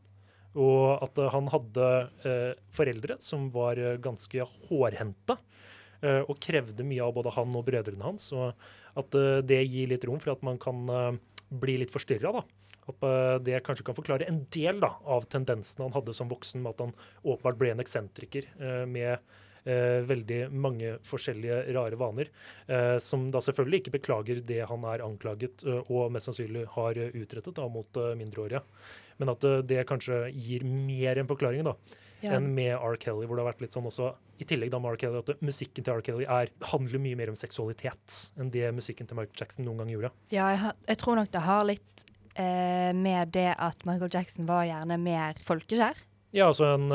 Og 0.59 1.03
at 1.05 1.19
han 1.35 1.51
hadde 1.53 1.89
foreldre 2.75 3.19
som 3.23 3.45
var 3.53 3.77
ganske 4.03 4.47
hårhendte. 4.71 5.37
Uh, 5.99 6.23
og 6.31 6.39
krevde 6.39 6.85
mye 6.87 7.03
av 7.03 7.17
både 7.17 7.33
han 7.35 7.57
og 7.59 7.65
brødrene 7.67 8.07
hans. 8.07 8.29
Og 8.37 8.53
at 8.99 9.17
uh, 9.19 9.41
det 9.43 9.65
gir 9.67 9.91
litt 9.91 10.05
rom 10.07 10.21
for 10.23 10.37
at 10.37 10.45
man 10.47 10.61
kan 10.63 10.85
uh, 10.87 11.17
bli 11.51 11.75
litt 11.83 11.95
forstyrra. 11.95 12.45
At 12.89 13.05
det 13.45 13.59
kanskje 13.67 13.85
kan 13.85 13.97
forklare 13.99 14.25
en 14.31 14.39
del 14.55 14.79
da, 14.81 14.89
av 15.13 15.27
tendensen 15.29 15.83
han 15.85 15.93
hadde 15.93 16.15
som 16.17 16.31
voksen, 16.31 16.63
med 16.65 16.73
at 16.73 16.87
han 16.87 16.95
åpenbart 17.21 17.59
ble 17.61 17.75
en 17.75 17.83
eksentriker 17.83 18.47
med 18.89 19.21
veldig 20.09 20.39
mange 20.57 20.95
forskjellige 21.05 21.59
rare 21.77 21.99
vaner. 22.01 22.31
som 23.05 23.27
da 23.29 23.43
selvfølgelig 23.45 23.83
ikke 23.83 23.93
beklager 23.99 24.41
det 24.41 24.63
han 24.71 24.87
er 24.89 25.05
anklaget 25.05 25.67
og 25.69 26.15
mest 26.15 26.31
sannsynlig 26.31 26.65
har 26.79 26.97
utrettet 27.11 27.61
da, 27.61 27.69
mot 27.69 28.01
mindreårige. 28.17 28.63
Men 29.21 29.35
at 29.35 29.45
det 29.69 29.85
kanskje 29.91 30.23
gir 30.33 30.65
mer 30.65 31.21
en 31.21 31.29
forklaring 31.29 31.69
da, 31.69 31.77
ja. 32.23 32.39
enn 32.39 32.49
med 32.57 32.73
R. 32.73 32.97
Kelly, 32.97 33.29
hvor 33.29 33.37
det 33.37 33.45
har 33.45 33.53
vært 33.53 33.67
litt 33.67 33.77
sånn 33.77 33.93
også 33.93 34.15
i 34.39 34.47
tillegg 34.49 34.73
da 34.73 34.81
Mark. 34.83 34.99
Kelly, 34.99 35.21
at 35.23 35.43
musikken 35.45 35.87
til 35.87 35.95
R. 35.95 36.03
Kelly 36.05 36.27
er, 36.27 36.51
handler 36.73 37.03
mye 37.03 37.19
mer 37.19 37.31
om 37.31 37.39
seksualitet 37.39 38.21
enn 38.39 38.51
det 38.55 38.67
musikken 38.75 39.07
til 39.07 39.19
Michael 39.19 39.39
Jackson 39.39 39.67
noen 39.69 39.83
gang 39.83 39.93
gjorde. 39.93 40.13
Ja, 40.35 40.49
jeg, 40.55 40.75
jeg 40.89 41.01
tror 41.03 41.19
nok 41.21 41.33
det 41.35 41.43
har 41.47 41.67
litt 41.69 42.05
eh, 42.35 42.91
med 42.97 43.35
det 43.37 43.51
at 43.55 43.87
Michael 43.87 44.15
Jackson 44.15 44.49
var 44.49 44.67
gjerne 44.67 44.99
mer 45.03 45.39
folkeskjær. 45.47 46.03
Ja, 46.35 46.51
altså 46.51 46.67
en, 46.75 46.91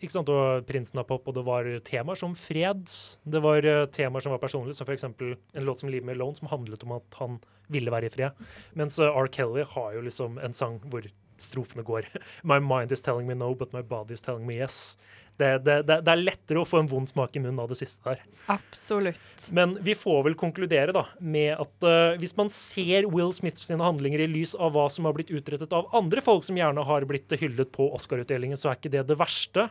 ikke 0.00 0.14
sant, 0.14 0.30
og 0.32 0.62
Prinsen 0.64 1.02
av 1.02 1.04
pop, 1.10 1.26
og 1.28 1.34
det 1.36 1.42
var 1.44 1.66
temaer 1.84 2.16
som 2.16 2.32
fred. 2.38 2.86
Det 3.28 3.42
var 3.44 3.66
temaer 3.92 4.24
som 4.24 4.32
var 4.32 4.40
personlige, 4.40 4.78
som 4.78 4.88
f.eks. 4.88 5.04
en 5.04 5.66
låt 5.66 5.82
som 5.82 5.90
'Leave 5.92 6.06
Me 6.08 6.14
Alone', 6.14 6.38
som 6.38 6.48
handlet 6.48 6.86
om 6.86 6.94
at 6.96 7.18
han 7.20 7.36
ville 7.68 7.92
være 7.92 8.08
i 8.08 8.14
fred. 8.14 8.40
Mens 8.72 8.96
R. 8.96 9.28
Kelly 9.28 9.66
har 9.68 9.92
jo 9.98 10.06
liksom 10.06 10.40
en 10.40 10.56
sang 10.56 10.80
hvor 10.88 11.04
strofene 11.40 11.84
går. 11.84 12.08
My 12.42 12.58
mind 12.58 12.92
is 12.92 13.00
telling 13.00 13.26
me 13.26 13.34
no, 13.34 13.54
but 13.54 13.72
my 13.72 13.82
body 13.82 14.14
is 14.14 14.22
telling 14.22 14.46
me 14.46 14.56
yes. 14.56 14.96
Det, 15.40 15.50
det, 15.64 15.76
det, 15.88 15.98
er 16.12 16.20
lettere 16.20 16.60
å 16.60 16.68
få 16.68 16.82
en 16.82 16.90
vond 16.90 17.08
smak 17.08 17.36
i 17.36 17.42
munnen 17.42 17.62
av 17.62 17.70
det 17.72 17.78
siste 17.80 18.04
der. 18.04 18.22
Absolutt. 18.52 19.48
Men 19.56 19.76
vi 19.84 19.94
får 19.96 20.24
vel 20.28 20.36
konkludere 20.38 20.94
da, 20.96 21.06
med 21.20 21.54
at 21.56 21.86
uh, 21.86 22.18
hvis 22.20 22.36
man 22.38 22.52
ser 22.52 23.08
Will 23.10 23.32
Smith 23.36 23.60
sine 23.62 23.84
handlinger 23.84 24.24
i 24.24 24.28
lys 24.30 24.52
av 24.54 24.74
hva 24.76 24.86
som 24.92 25.08
har 25.08 25.16
blitt 25.16 25.32
utrettet 25.32 25.72
av 25.76 25.88
andre 25.96 26.22
folk 26.24 26.44
som 26.46 26.58
gjerne 26.60 26.84
har 26.86 27.06
blitt 27.08 27.32
hyllet 27.40 27.72
på 27.72 27.88
Oscar-utdelingen, 27.96 28.58
så 28.60 28.70
er 28.70 28.80
ikke 28.80 28.92
det 28.92 29.06
det 29.08 29.18
verste. 29.20 29.70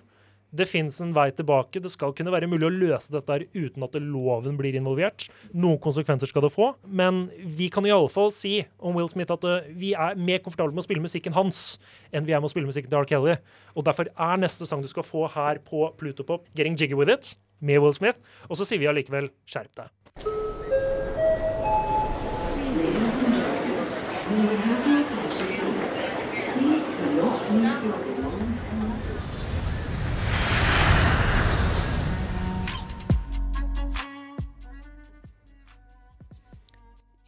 Det 0.50 0.66
fins 0.70 0.98
en 1.04 1.12
vei 1.14 1.28
tilbake. 1.36 1.82
Det 1.82 1.92
skal 1.94 2.14
kunne 2.18 2.34
være 2.34 2.50
mulig 2.50 2.68
å 2.68 2.74
løse 2.74 3.14
dette 3.14 3.36
her 3.36 3.46
uten 3.54 3.86
at 3.86 3.98
loven 4.02 4.58
blir 4.60 4.78
involvert. 4.80 5.28
Noen 5.54 5.82
konsekvenser 5.82 6.32
skal 6.32 6.46
det 6.46 6.54
få. 6.56 6.72
Men 6.86 7.28
vi 7.58 7.70
kan 7.74 7.86
iallfall 7.86 8.34
si 8.36 8.64
om 8.78 8.98
Will 8.98 9.12
Smith 9.12 9.36
at 9.36 9.46
uh, 9.46 9.70
vi 9.70 9.94
er 9.94 10.18
mer 10.18 10.42
komfortable 10.46 10.74
med 10.74 10.84
å 10.84 10.88
spille 10.88 11.06
musikken 11.06 11.38
hans 11.38 11.78
enn 12.10 12.26
vi 12.26 12.34
er 12.34 12.42
med 12.42 12.50
å 12.50 12.54
spille 12.54 12.70
musikken 12.70 12.90
til 12.90 13.02
R. 13.02 13.10
Kelly. 13.10 13.38
Og 13.78 13.86
derfor 13.86 14.10
er 14.10 14.42
neste 14.42 14.66
sang 14.70 14.82
du 14.82 14.90
skal 14.90 15.06
få 15.06 15.28
her 15.36 15.62
på 15.66 15.92
Plutopop, 16.00 16.50
'Getting 16.56 16.80
Jiggy 16.80 16.98
With 16.98 17.14
It', 17.14 17.36
med 17.60 17.84
Will 17.84 17.94
Smith. 17.94 18.18
Og 18.50 18.58
så 18.58 18.66
sier 18.66 18.82
vi 18.82 18.90
allikevel 18.90 19.30
'skjerp 19.46 19.76
deg'. 19.78 19.94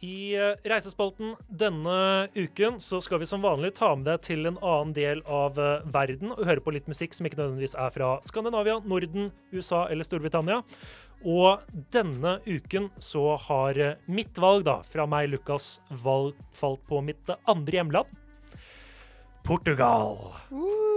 I 0.02 0.34
eh, 0.34 0.56
Reisespalten 0.66 1.36
denne 1.46 2.28
uken 2.34 2.80
så 2.82 2.98
skal 3.00 3.20
vi 3.22 3.28
som 3.30 3.44
vanlig 3.46 3.70
ta 3.76 3.92
med 3.94 4.08
deg 4.08 4.24
til 4.26 4.48
en 4.50 4.58
annen 4.58 4.90
del 4.96 5.22
av 5.30 5.60
eh, 5.62 5.84
verden 5.94 6.34
og 6.34 6.42
høre 6.48 6.64
på 6.64 6.74
litt 6.74 6.90
musikk 6.90 7.14
som 7.14 7.28
ikke 7.28 7.38
nødvendigvis 7.38 7.76
er 7.78 7.94
fra 7.94 8.16
Skandinavia, 8.26 8.80
Norden, 8.82 9.30
USA 9.54 9.84
eller 9.86 10.08
Storbritannia. 10.08 10.58
Og 11.22 11.62
denne 11.94 12.40
uken 12.48 12.90
så 12.98 13.36
har 13.46 13.78
eh, 13.78 13.98
mitt 14.10 14.42
valg, 14.42 14.66
da, 14.66 14.80
fra 14.82 15.06
meg, 15.06 15.30
Lukas, 15.30 15.76
valg 16.02 16.34
falt 16.58 16.82
på 16.90 16.98
mitt 17.06 17.30
andre 17.46 17.78
hjemland. 17.78 18.18
Portugal. 19.46 20.32
Uh. 20.50 20.91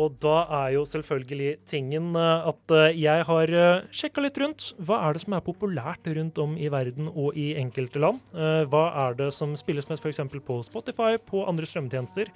Og 0.00 0.16
da 0.22 0.36
er 0.62 0.74
jo 0.78 0.84
selvfølgelig 0.88 1.50
tingen 1.68 2.14
eh, 2.16 2.48
at 2.50 2.74
eh, 2.76 2.96
jeg 3.02 3.26
har 3.28 3.52
eh, 3.62 3.84
sjekka 3.92 4.24
litt 4.24 4.40
rundt. 4.40 4.70
Hva 4.80 5.02
er 5.04 5.16
det 5.16 5.24
som 5.24 5.36
er 5.36 5.44
populært 5.44 6.08
rundt 6.16 6.40
om 6.40 6.56
i 6.56 6.70
verden 6.72 7.10
og 7.10 7.36
i 7.38 7.50
enkelte 7.60 8.00
land? 8.02 8.22
Hva 8.32 8.84
er 9.04 9.18
det 9.18 9.30
som 9.36 9.52
spilles 9.58 9.88
mest 9.90 10.04
f.eks. 10.04 10.22
på 10.46 10.60
Spotify, 10.66 11.18
på 11.20 11.44
andre 11.48 11.68
strømmetjenester? 11.68 12.32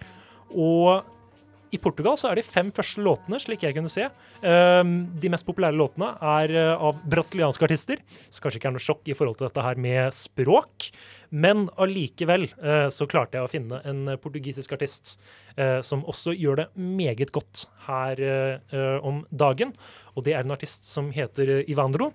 Og 0.50 1.06
i 1.75 1.81
Portugal 1.83 2.16
så 2.21 2.31
er 2.31 2.38
de 2.38 2.47
fem 2.47 2.71
første 2.75 3.02
låtene, 3.04 3.40
slik 3.43 3.66
jeg 3.66 3.76
kunne 3.76 3.90
se. 3.90 4.07
de 4.45 5.31
mest 5.33 5.47
populære 5.47 5.76
låtene 5.76 6.12
er 6.21 6.54
av 6.75 7.00
brasilianske 7.11 7.66
artister, 7.66 8.00
så 8.31 8.43
kanskje 8.45 8.61
ikke 8.61 8.71
er 8.71 8.76
noe 8.76 8.85
sjokk 8.85 9.11
i 9.11 9.16
forhold 9.19 9.38
til 9.38 9.49
dette 9.49 9.64
her 9.64 9.81
med 9.81 10.14
språk. 10.14 10.88
Men 11.35 11.66
allikevel 11.83 12.47
eh, 12.62 12.87
så 12.95 13.09
klarte 13.11 13.38
jeg 13.38 13.47
å 13.47 13.50
finne 13.50 13.81
en 13.88 14.14
portugisisk 14.23 14.76
artist 14.76 15.16
eh, 15.59 15.81
som 15.83 16.04
også 16.07 16.35
gjør 16.37 16.61
det 16.62 16.66
meget 16.78 17.33
godt 17.35 17.66
her 17.88 18.23
eh, 18.23 18.99
om 19.02 19.25
dagen. 19.35 19.75
Og 20.14 20.28
det 20.28 20.37
er 20.37 20.45
en 20.45 20.54
artist 20.54 20.87
som 20.90 21.11
heter 21.14 21.64
Ivandro. 21.66 22.12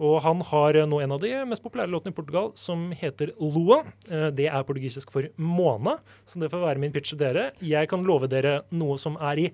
Og 0.00 0.14
han 0.24 0.40
har 0.48 0.78
nå 0.88 1.00
en 1.04 1.12
av 1.12 1.20
de 1.20 1.34
mest 1.44 1.60
populære 1.60 1.92
låtene 1.92 2.14
i 2.14 2.16
Portugal 2.16 2.50
som 2.56 2.86
heter 2.96 3.34
Lua. 3.36 3.82
Det 4.32 4.46
er 4.48 4.64
portugisisk 4.64 5.12
for 5.12 5.28
måne, 5.36 5.98
så 6.24 6.40
det 6.40 6.48
får 6.52 6.64
være 6.64 6.80
min 6.80 6.94
pitch 6.94 7.12
til 7.12 7.20
dere. 7.20 7.50
Jeg 7.60 7.90
kan 7.92 8.06
love 8.08 8.30
dere 8.32 8.62
noe 8.72 8.96
som 9.00 9.18
er 9.20 9.42
i 9.44 9.50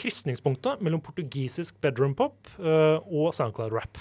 krysningspunktet 0.00 0.80
mellom 0.80 1.04
portugisisk 1.04 1.76
bedroom-pop 1.84 2.54
og 2.56 3.36
SoundCloud-rap. 3.36 4.00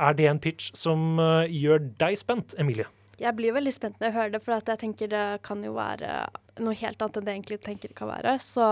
Er 0.00 0.16
det 0.16 0.30
en 0.30 0.40
pitch 0.40 0.72
som 0.72 1.20
gjør 1.52 1.84
deg 2.00 2.16
spent, 2.16 2.56
Emilie? 2.56 2.88
Jeg 3.20 3.36
blir 3.36 3.52
veldig 3.52 3.72
spent 3.76 3.98
når 4.00 4.08
jeg 4.08 4.16
hører 4.16 4.30
det, 4.32 4.40
for 4.40 4.56
jeg 4.56 4.80
tenker 4.80 5.10
det 5.12 5.24
kan 5.44 5.60
jo 5.60 5.74
være 5.76 6.22
noe 6.64 6.76
helt 6.80 7.02
annet 7.04 7.18
enn 7.20 7.26
det 7.26 7.32
jeg 7.34 7.42
egentlig 7.42 7.58
tenker 7.66 7.92
det 7.92 7.98
kan 7.98 8.08
være. 8.08 8.38
Så 8.40 8.64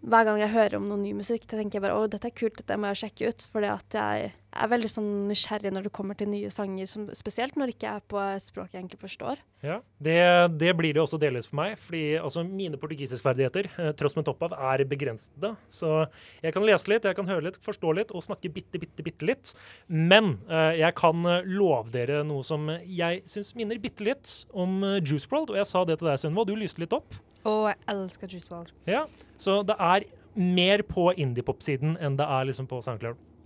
hver 0.00 0.24
gang 0.24 0.40
jeg 0.40 0.54
hører 0.56 0.78
om 0.78 0.88
noe 0.88 1.00
ny 1.04 1.12
musikk, 1.18 1.44
tenker 1.50 1.76
jeg 1.76 1.84
bare 1.84 1.98
å, 2.00 2.08
dette 2.08 2.32
er 2.32 2.38
kult, 2.40 2.56
dette 2.56 2.80
må 2.80 2.88
jeg 2.94 3.02
sjekke 3.02 3.28
ut. 3.28 3.44
Fordi 3.52 3.68
at 3.68 3.98
jeg 3.98 4.32
er 4.52 4.70
veldig 4.70 4.90
sånn 4.90 5.10
nysgjerrig 5.30 5.72
når 5.72 5.86
det 5.86 5.92
kommer 5.96 6.16
til 6.18 6.28
nye 6.30 6.50
sanger, 6.52 6.88
som, 6.90 7.06
spesielt 7.16 7.56
når 7.56 7.70
det 7.70 7.76
ikke 7.76 7.94
er 7.96 8.04
på 8.12 8.20
et 8.20 8.44
språk 8.44 8.74
jeg 8.74 8.82
egentlig 8.82 9.00
forstår. 9.00 9.40
Ja, 9.64 9.78
det, 10.02 10.18
det 10.60 10.72
blir 10.78 10.94
det 10.94 11.02
også 11.02 11.20
delvis 11.22 11.48
for 11.50 11.60
meg. 11.60 11.78
fordi 11.80 12.02
altså, 12.18 12.44
mine 12.46 12.78
portugisiskferdigheter 12.80 13.70
eh, 13.70 13.90
tross 13.98 14.16
med 14.18 14.26
topp 14.28 14.44
av, 14.48 14.56
er 14.72 14.84
begrensede. 14.88 15.54
Så 15.72 16.04
jeg 16.42 16.54
kan 16.54 16.66
lese 16.66 16.90
litt, 16.92 17.08
jeg 17.08 17.18
kan 17.18 17.30
høre 17.30 17.46
litt, 17.48 17.60
forstå 17.62 17.94
litt 18.00 18.14
og 18.14 18.24
snakke 18.26 18.52
bitte, 18.52 18.80
bitte, 18.82 19.06
bitte 19.06 19.28
litt. 19.28 19.54
Men 19.88 20.36
eh, 20.50 20.82
jeg 20.82 20.98
kan 21.00 21.26
eh, 21.26 21.48
love 21.48 21.92
dere 21.94 22.22
noe 22.26 22.44
som 22.46 22.68
jeg 22.82 23.22
syns 23.28 23.54
minner 23.58 23.80
bitte 23.82 24.06
litt 24.06 24.36
om 24.52 24.80
eh, 24.84 25.00
Juice 25.00 25.30
WRLD. 25.30 25.54
Og 25.54 25.62
jeg 25.62 25.70
sa 25.72 25.84
det 25.88 26.00
til 26.00 26.10
deg, 26.10 26.20
Sunniva, 26.20 26.44
og 26.44 26.50
du 26.52 26.56
lyste 26.58 26.82
litt 26.84 26.96
opp. 26.96 27.16
Og 27.48 27.68
jeg 27.70 27.78
elsker 27.90 28.30
Juice 28.30 28.50
WRLD. 28.50 28.74
Ja, 28.90 29.06
Så 29.40 29.62
det 29.66 29.78
er 29.80 30.10
mer 30.34 30.82
på 30.88 31.10
indiepop-siden 31.12 31.98
enn 32.00 32.16
det 32.16 32.24
er 32.24 32.48
liksom 32.48 32.68
på 32.70 32.80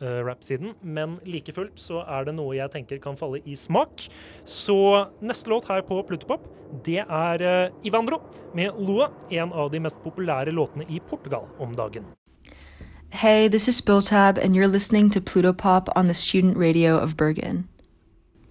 SoundCloud-rap-siden. 0.00 0.74
Men 0.82 1.18
like 1.24 1.52
fullt 1.52 1.80
så 1.80 2.04
er 2.06 2.24
det 2.24 2.34
noe 2.34 2.56
jeg 2.56 2.70
tenker 2.70 2.98
kan 2.98 3.16
falle 3.16 3.40
i 3.44 3.56
smak. 3.56 4.08
Så 4.44 5.06
neste 5.20 5.50
låt 5.50 5.68
her 5.68 5.82
på 5.82 6.02
Plutopop, 6.02 6.46
det 6.84 7.04
er 7.08 7.42
eh, 7.42 7.70
Ivandro 7.84 8.20
med 8.54 8.72
Lua. 8.78 9.10
En 9.30 9.52
av 9.52 9.70
de 9.70 9.80
mest 9.80 9.98
populære 10.02 10.52
låtene 10.52 10.84
i 10.88 11.00
Portugal 11.00 11.46
om 11.58 11.74
dagen. 11.74 12.04
Hey, 13.10 13.48
this 13.48 13.68
is 13.68 13.80
Spilltab, 13.80 14.36
and 14.36 14.56
you're 14.56 14.68
listening 14.68 15.10
to 15.10 15.20
Plutopop 15.20 15.88
on 15.96 16.06
the 16.06 16.14
student 16.14 16.56
radio 16.58 16.98
of 16.98 17.16
Bergen. 17.16 17.68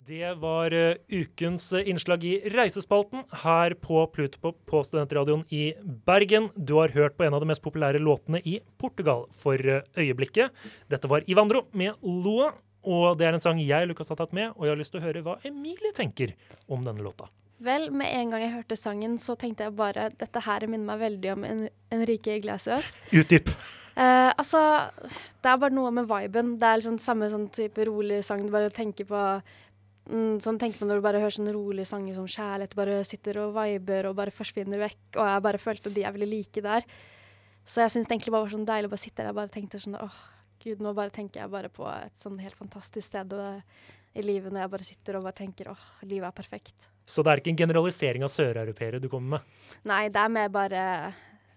Det 0.07 0.33
var 0.33 0.73
eh, 0.73 0.95
ukens 1.09 1.73
eh, 1.73 1.89
innslag 1.89 2.23
i 2.23 2.49
Reisespalten 2.53 3.23
her 3.41 3.73
på 3.73 4.03
Plutopop 4.13 4.59
på 4.69 4.81
Studentradioen 4.85 5.41
i 5.49 5.73
Bergen. 5.81 6.51
Du 6.55 6.75
har 6.77 6.93
hørt 6.93 7.15
på 7.17 7.25
en 7.25 7.33
av 7.33 7.41
de 7.41 7.47
mest 7.49 7.63
populære 7.65 7.97
låtene 7.97 8.37
i 8.45 8.59
Portugal 8.77 9.23
for 9.33 9.57
eh, 9.57 9.81
øyeblikket. 9.97 10.53
Dette 10.93 11.09
var 11.09 11.25
Ivandro 11.25 11.63
med 11.73 11.97
Loa, 12.05 12.51
og 12.85 13.17
det 13.17 13.25
er 13.25 13.37
en 13.39 13.41
sang 13.41 13.61
jeg 13.63 13.89
Lukas, 13.89 14.11
har 14.13 14.19
tatt 14.19 14.35
med, 14.37 14.51
og 14.53 14.67
jeg 14.67 14.75
har 14.75 14.81
lyst 14.83 14.93
til 14.93 15.01
å 15.01 15.05
høre 15.07 15.23
hva 15.25 15.39
Emilie 15.41 15.95
tenker 15.97 16.35
om 16.69 16.85
denne 16.85 17.01
låta. 17.01 17.31
Vel, 17.65 17.87
med 17.89 18.13
en 18.13 18.35
gang 18.35 18.45
jeg 18.45 18.53
hørte 18.59 18.77
sangen, 18.77 19.17
så 19.17 19.33
tenkte 19.33 19.65
jeg 19.65 19.73
bare 19.79 20.11
dette 20.19 20.45
her 20.45 20.67
minner 20.69 20.91
meg 20.91 21.01
veldig 21.01 21.33
om 21.33 21.49
en 21.49 21.65
Enrique 21.97 22.37
Iglesias. 22.43 22.93
Utdyp. 23.09 23.49
Eh, 23.95 24.31
altså, 24.35 24.59
det 25.41 25.49
er 25.49 25.59
bare 25.59 25.73
noe 25.73 25.91
med 25.95 26.09
viben. 26.09 26.57
Det 26.59 26.67
er 26.67 26.81
liksom 26.81 26.97
samme 26.99 27.29
sånn 27.31 27.47
type 27.55 27.85
rolig 27.87 28.19
sang. 28.27 28.43
Du 28.43 28.51
bare 28.51 28.73
tenker 28.75 29.07
på 29.07 29.21
mm, 30.09 30.37
Sånn 30.43 30.59
tenker 30.61 30.81
man 30.81 30.93
når 30.93 31.01
du 31.01 31.05
bare 31.05 31.21
hører 31.23 31.35
sånne 31.37 31.55
rolige 31.55 31.89
sanger 31.89 32.17
som 32.17 32.29
kjærlighet. 32.29 32.77
Bare 32.77 33.01
sitter 33.07 33.41
og 33.43 33.55
viber 33.57 34.09
og 34.11 34.15
bare 34.19 34.33
forsvinner 34.35 34.81
vekk. 34.85 35.01
Og 35.17 35.29
jeg 35.31 35.45
bare 35.49 35.61
følte 35.61 35.93
de 35.93 36.05
jeg 36.05 36.15
ville 36.17 36.29
like 36.31 36.63
der. 36.65 36.87
Så 37.65 37.81
jeg 37.81 37.95
syns 37.95 38.07
det 38.09 38.15
egentlig 38.15 38.35
bare 38.35 38.45
var 38.45 38.53
sånn 38.53 38.69
deilig 38.69 38.89
å 38.89 38.93
bare 38.93 39.05
sitte 39.05 39.21
der. 39.21 39.31
Jeg 39.31 39.39
bare 39.39 39.53
tenkte 39.53 39.81
sånn 39.81 39.99
åh, 39.99 40.23
gud, 40.65 40.81
nå 40.81 40.95
bare 40.97 41.13
tenker 41.13 41.43
jeg 41.43 41.53
bare 41.53 41.71
på 41.73 41.85
et 41.89 42.17
sånn 42.19 42.37
helt 42.41 42.57
fantastisk 42.57 43.07
sted 43.07 43.33
og, 43.37 43.77
i 44.15 44.23
livet 44.23 44.53
når 44.53 44.63
jeg 44.63 44.71
bare 44.75 44.87
sitter 44.87 45.17
og 45.17 45.25
bare 45.27 45.37
tenker 45.37 45.69
åh, 45.73 45.87
livet 46.07 46.29
er 46.29 46.35
perfekt. 46.35 46.89
Så 47.05 47.21
det 47.25 47.33
er 47.33 47.41
ikke 47.41 47.51
en 47.53 47.59
generalisering 47.65 48.25
av 48.25 48.31
søreuropeere 48.33 49.01
du 49.01 49.09
kommer 49.11 49.37
med? 49.37 49.63
Nei, 49.89 50.05
det 50.13 50.21
er 50.21 50.31
mer 50.33 50.53
bare 50.53 50.83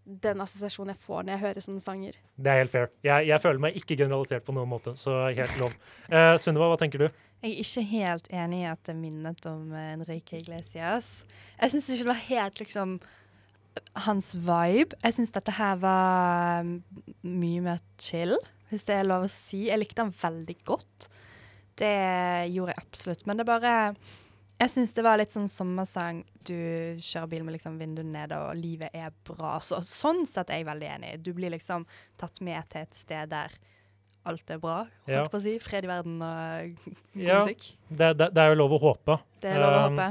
den 0.08 0.40
assosiasjonen 0.40 0.94
jeg 0.94 1.02
får 1.04 1.24
når 1.24 1.34
jeg 1.34 1.42
hører 1.42 1.64
sånne 1.64 1.84
sanger. 1.84 2.18
Det 2.36 2.50
er 2.50 2.62
helt 2.62 2.72
fair. 2.72 2.90
Jeg, 3.04 3.28
jeg 3.28 3.44
føler 3.44 3.62
meg 3.66 3.78
ikke 3.78 3.96
generalisert 4.00 4.46
på 4.46 4.54
noen 4.56 4.70
måte, 4.70 4.94
så 4.96 5.20
helt 5.26 5.56
lov. 5.60 5.74
Uh, 6.08 6.34
Sunniva, 6.40 6.70
hva 6.72 6.78
tenker 6.80 7.04
du? 7.04 7.08
Jeg 7.38 7.52
er 7.52 7.62
ikke 7.62 7.84
helt 7.92 8.28
enig 8.34 8.64
i 8.64 8.68
at 8.70 8.80
det 8.88 8.96
minnet 8.98 9.44
om 9.46 9.70
eh, 9.70 9.92
Enrique 9.94 10.40
Iglesias. 10.40 11.10
Jeg 11.54 11.70
syns 11.70 11.86
ikke 11.86 12.02
det 12.02 12.10
var 12.10 12.24
helt 12.24 12.62
liksom 12.64 12.96
hans 14.08 14.32
vibe. 14.34 14.98
Jeg 15.04 15.14
syns 15.14 15.34
dette 15.36 15.54
her 15.54 15.76
var 15.78 16.64
mm, 16.66 16.80
mye 17.22 17.62
mer 17.68 17.84
chill, 18.02 18.34
hvis 18.72 18.88
det 18.88 18.96
er 18.96 19.06
lov 19.06 19.28
å 19.28 19.30
si. 19.30 19.68
Jeg 19.68 19.78
likte 19.78 20.02
han 20.02 20.10
veldig 20.18 20.56
godt. 20.66 21.06
Det 21.78 21.94
gjorde 22.50 22.74
jeg 22.74 22.82
absolutt. 22.82 23.22
Men 23.28 23.38
det 23.38 23.46
bare 23.46 23.76
Jeg 24.58 24.72
syns 24.74 24.90
det 24.96 25.04
var 25.06 25.20
litt 25.20 25.30
sånn 25.34 25.46
sommersang. 25.50 26.24
Du 26.42 26.54
kjører 26.98 27.28
bil 27.30 27.44
med 27.46 27.54
liksom 27.54 27.76
vinduet 27.78 28.08
ned, 28.10 28.32
og 28.34 28.56
livet 28.58 28.90
er 28.96 29.12
bra. 29.28 29.58
Så, 29.62 29.78
sånn 29.86 30.24
sett 30.26 30.50
er 30.50 30.62
jeg 30.62 30.66
veldig 30.66 30.88
enig. 30.96 31.12
Du 31.22 31.30
blir 31.36 31.52
liksom 31.54 31.84
tatt 32.18 32.40
med 32.42 32.66
til 32.72 32.82
et 32.82 32.96
sted 32.98 33.30
der 33.30 33.54
alt 34.28 34.50
er 34.50 34.58
bra. 34.58 34.80
Holdt 35.06 35.32
Ja. 35.32 35.40
si. 35.40 35.54
Fred 35.62 35.84
i 35.86 35.88
verden 35.92 36.18
og 36.20 36.74
god 37.14 37.22
Ja, 37.22 37.38
musikk. 37.38 37.68
det, 37.88 38.10
det, 38.18 38.32
det 38.34 38.42
er 38.42 38.48
jo 38.50 38.58
lov 38.64 38.74
å 38.74 38.80
håpe. 38.82 39.20
Det 39.40 39.54
er 39.54 39.62
lov 39.62 39.76
å 39.78 39.86
Um, 39.86 39.96
håpe. 40.02 40.08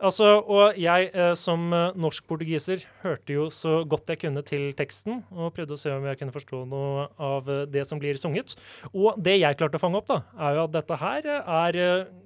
Altså, 0.00 0.26
og 0.48 0.78
jeg 0.80 1.10
eh, 1.12 1.34
som 1.36 1.66
eh, 1.76 1.96
norsk-portugiser 2.00 2.86
hørte 3.02 3.34
jo 3.34 3.48
så 3.52 3.82
godt 3.84 4.08
jeg 4.08 4.22
kunne 4.22 4.40
til 4.48 4.70
teksten, 4.76 5.18
og 5.28 5.52
prøvde 5.52 5.76
å 5.76 5.80
se 5.80 5.92
om 5.92 6.06
jeg 6.08 6.16
kunne 6.16 6.32
forstå 6.32 6.60
noe 6.70 7.04
av 7.20 7.50
eh, 7.52 7.66
det 7.68 7.84
som 7.84 8.00
blir 8.00 8.16
sunget. 8.20 8.54
Og 8.94 9.18
det 9.20 9.36
jeg 9.42 9.58
klarte 9.60 9.76
å 9.76 9.82
fange 9.82 10.00
opp, 10.00 10.08
da, 10.08 10.22
er 10.40 10.56
jo 10.56 10.64
at 10.64 10.72
dette 10.78 10.98
her 11.02 11.28
er, 11.40 11.78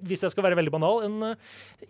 hvis 0.07 0.23
jeg 0.23 0.31
skal 0.31 0.47
være 0.47 0.59
veldig 0.61 0.71
banal, 0.71 1.03
en 1.03 1.33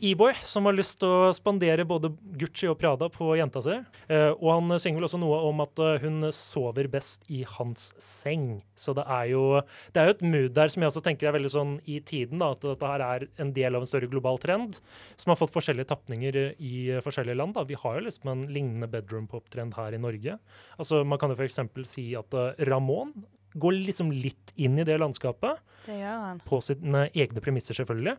e-boy 0.01 0.33
som 0.41 0.65
har 0.65 0.75
lyst 0.75 0.97
til 1.03 1.11
å 1.11 1.29
spandere 1.37 1.85
både 1.85 2.09
Gucci 2.39 2.65
og 2.71 2.79
Prada 2.81 3.11
på 3.13 3.35
jenta 3.37 3.61
si. 3.63 3.77
Og 4.09 4.47
han 4.49 4.73
synger 4.81 4.99
vel 4.99 5.07
også 5.07 5.21
noe 5.21 5.37
om 5.47 5.61
at 5.63 5.81
hun 6.01 6.25
sover 6.35 6.89
best 6.91 7.29
i 7.31 7.43
hans 7.55 7.91
seng. 8.01 8.63
Så 8.75 8.95
det 8.97 9.05
er 9.05 9.29
jo 9.35 9.45
det 9.93 10.01
er 10.01 10.09
jo 10.09 10.15
et 10.17 10.25
mood 10.25 10.57
der 10.57 10.73
som 10.73 10.83
jeg 10.83 10.91
også 10.91 11.05
tenker 11.05 11.29
er 11.29 11.37
veldig 11.37 11.53
sånn 11.53 11.77
i 11.85 12.01
tiden, 12.03 12.41
da, 12.41 12.51
at 12.55 12.65
dette 12.65 12.89
her 12.89 13.05
er 13.05 13.27
en 13.41 13.53
del 13.55 13.77
av 13.77 13.85
en 13.85 13.89
større 13.89 14.09
global 14.11 14.41
trend 14.41 14.81
som 15.21 15.31
har 15.31 15.39
fått 15.39 15.53
forskjellige 15.53 15.74
tapninger 15.83 16.35
eh, 16.39 16.51
i 16.63 16.89
eh, 16.93 17.03
forskjellige 17.03 17.35
land. 17.35 17.55
Da. 17.57 17.65
Vi 17.67 17.75
har 17.81 17.97
jo 17.97 18.05
liksom 18.07 18.31
en 18.31 18.45
lignende 18.47 18.87
bedroom 18.87 19.27
pop-trend 19.27 19.75
her 19.75 19.93
i 19.93 20.01
Norge. 20.01 20.37
Altså, 20.79 21.03
man 21.03 21.19
kan 21.19 21.33
jo 21.33 21.35
f.eks. 21.35 21.59
si 21.89 22.13
at 22.15 22.33
eh, 22.33 22.63
Ramón 22.69 23.11
går 23.55 23.75
liksom 23.83 24.11
litt 24.11 24.53
inn 24.55 24.79
i 24.79 24.87
det 24.87 24.97
landskapet. 24.99 25.59
På 26.45 26.59
sine 26.63 27.05
egne 27.13 27.43
premisser, 27.43 27.77
selvfølgelig. 27.77 28.15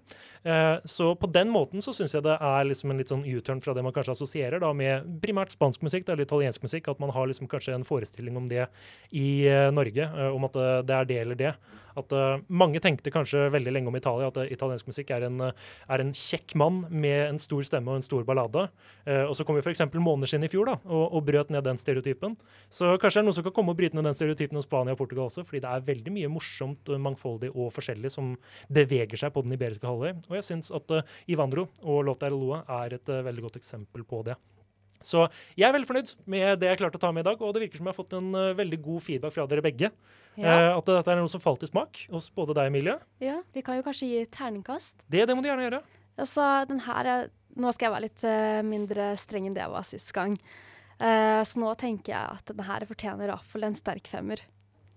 Eh, 0.47 0.77
så 0.89 1.11
på 1.19 1.31
den 1.33 1.51
måten 1.53 1.85
så 1.85 1.95
syns 1.97 2.15
jeg 2.17 2.25
det 2.27 2.37
er 2.37 2.69
liksom 2.69 2.93
en 2.93 3.01
litt 3.01 3.13
sånn 3.13 3.25
U-turn 3.27 3.63
fra 3.65 3.75
det 3.77 3.85
man 3.87 3.95
kanskje 3.97 4.17
assosierer 4.17 4.65
med 4.77 5.09
primært 5.23 5.55
spansk 5.55 5.83
musikk 5.87 6.09
eller 6.09 6.27
italiensk 6.27 6.63
musikk, 6.65 6.89
at 6.89 7.03
man 7.03 7.13
har 7.15 7.27
liksom 7.31 7.49
kanskje 7.51 7.75
en 7.77 7.87
forestilling 7.87 8.37
om 8.37 8.47
det 8.51 8.67
i 9.11 9.47
eh, 9.51 9.71
Norge, 9.75 10.07
eh, 10.07 10.31
om 10.35 10.47
at 10.49 10.57
eh, 10.57 10.79
det 10.87 10.97
er 10.97 11.11
det 11.11 11.21
eller 11.25 11.41
det. 11.43 11.53
At 11.97 12.13
eh, 12.13 12.43
mange 12.53 12.81
tenkte 12.85 13.13
kanskje 13.13 13.47
veldig 13.55 13.73
lenge 13.73 13.91
om 13.91 13.97
Italia, 13.97 14.29
at 14.29 14.41
eh, 14.43 14.53
italiensk 14.53 14.91
musikk 14.91 15.13
er 15.17 15.27
en, 15.31 15.41
er 15.49 16.03
en 16.03 16.13
kjekk 16.17 16.57
mann 16.61 16.83
med 16.91 17.31
en 17.31 17.41
stor 17.41 17.65
stemme 17.67 17.93
og 17.93 18.01
en 18.01 18.05
stor 18.05 18.27
ballade. 18.29 18.67
Og 19.07 19.33
så 19.39 19.45
kom 19.47 19.57
jo 19.57 19.63
f.eks. 19.63 19.85
Måneskinn 19.97 20.45
i 20.45 20.51
fjor 20.51 20.69
da, 20.69 20.75
og, 20.85 21.05
og 21.17 21.25
brøt 21.29 21.51
ned 21.55 21.65
den 21.65 21.79
stereotypen. 21.81 22.35
Så 22.73 22.97
kanskje 23.01 23.21
det 23.21 23.23
er 23.23 23.27
noen 23.29 23.37
som 23.39 23.47
kan 23.47 23.55
komme 23.57 23.73
og 23.73 23.79
bryte 23.79 23.97
ned 23.97 24.09
den 24.09 24.19
stereotypen 24.19 24.59
om 24.59 24.65
Spania 24.65 24.97
og 24.97 25.01
Portugal 25.01 25.31
også, 25.31 25.45
fordi 25.47 25.63
det 25.65 25.73
er 25.73 25.87
veldig 25.87 26.15
mye 26.17 26.31
morsomt, 26.33 26.91
mangfoldig 27.07 27.53
og 27.57 27.73
forskjellig 27.75 28.13
som 28.13 28.35
beveger 28.73 29.21
seg 29.21 29.33
på 29.35 29.43
den 29.47 29.57
iberiske 29.57 29.89
halvøy. 29.89 30.13
Og 30.29 30.37
jeg 30.39 30.47
syns 30.47 30.73
at 30.75 30.93
uh, 30.93 31.17
Ivandro 31.31 31.69
og 31.83 32.05
låta 32.09 32.29
Erloa 32.29 32.63
er 32.83 32.99
et 32.99 33.11
uh, 33.13 33.25
veldig 33.27 33.49
godt 33.49 33.59
eksempel 33.61 34.05
på 34.07 34.23
det. 34.29 34.37
Så 35.05 35.27
jeg 35.59 35.69
er 35.69 35.75
veldig 35.75 35.89
fornøyd 35.89 36.13
med 36.31 36.61
det 36.61 36.71
jeg 36.71 36.81
klarte 36.81 36.99
å 36.99 37.03
ta 37.03 37.13
med 37.15 37.25
i 37.25 37.29
dag, 37.29 37.43
og 37.43 37.55
det 37.55 37.63
virker 37.67 37.81
som 37.81 37.89
jeg 37.89 37.95
har 37.95 37.99
fått 37.99 38.15
en 38.19 38.31
uh, 38.35 38.55
veldig 38.59 38.79
god 38.85 39.05
feedback 39.07 39.35
fra 39.35 39.47
dere 39.51 39.65
begge. 39.65 39.91
Ja. 40.37 40.45
Uh, 40.45 40.71
at 40.77 40.91
dette 40.91 41.15
er 41.15 41.21
noe 41.21 41.33
som 41.33 41.43
falt 41.43 41.65
i 41.65 41.71
smak 41.71 42.07
hos 42.13 42.29
både 42.35 42.57
deg, 42.59 42.71
Emilie. 42.73 42.99
Ja, 43.25 43.41
vi 43.55 43.65
kan 43.67 43.79
jo 43.79 43.87
kanskje 43.87 44.11
gi 44.11 44.23
terningkast. 44.33 45.07
Det, 45.07 45.25
det 45.29 45.37
må 45.37 45.45
du 45.45 45.51
gjerne 45.51 45.69
gjøre. 45.69 45.83
Altså, 46.17 46.47
den 46.71 46.85
her 46.87 47.13
er 47.17 47.29
Nå 47.57 47.71
skal 47.73 47.87
jeg 47.87 47.93
være 47.95 48.05
litt 48.05 48.23
uh, 48.29 48.63
mindre 48.69 49.05
streng 49.17 49.47
enn 49.49 49.55
det 49.57 49.63
jeg 49.63 49.73
var 49.73 49.85
sist 49.89 50.11
gang. 50.13 50.35
Så 50.97 51.61
nå 51.61 51.71
tenker 51.77 52.13
jeg 52.13 52.37
at 52.39 52.51
den 52.53 52.65
her 52.65 52.85
fortjener 52.89 53.29
iallfall 53.29 53.65
en 53.65 53.75
sterk 53.77 54.09
femmer. 54.09 54.41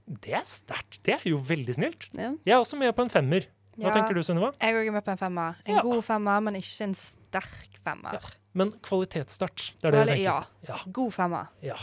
Det 0.10 0.34
er 0.34 0.45
sterkt. 0.48 1.00
Det 1.06 1.13
er 1.19 1.26
jo 1.30 1.38
veldig 1.38 1.76
snilt. 1.78 2.10
Ja. 2.17 2.32
Jeg 2.45 2.54
er 2.56 2.60
også 2.63 2.78
med 2.80 2.95
på 2.98 3.06
en 3.06 3.10
femmer. 3.13 3.45
Hva 3.80 3.88
Ja. 3.88 3.93
tenker 3.93 4.13
du, 4.17 4.22
Sunniva? 4.26 4.52
Jeg 4.60 4.74
er 4.74 4.80
også 4.82 4.91
med 4.93 5.06
på 5.06 5.12
en 5.12 5.17
femmer. 5.17 5.56
En 5.65 5.76
Ja. 5.76 5.82
god 5.82 6.04
femmer, 6.04 6.41
men 6.43 6.56
ikke 6.56 6.82
en 6.84 6.93
sterk 6.95 7.80
femmer. 7.86 8.19
Men 8.54 8.72
kvalitetsstart, 8.82 9.74
det 9.82 9.93
er 9.93 10.06
det 10.06 10.08
jeg 10.17 10.24
ja. 10.26 10.41
tenker. 10.41 10.67
Ja. 10.67 10.91
God 10.91 11.12
femmer. 11.13 11.48
Ja. 11.62 11.76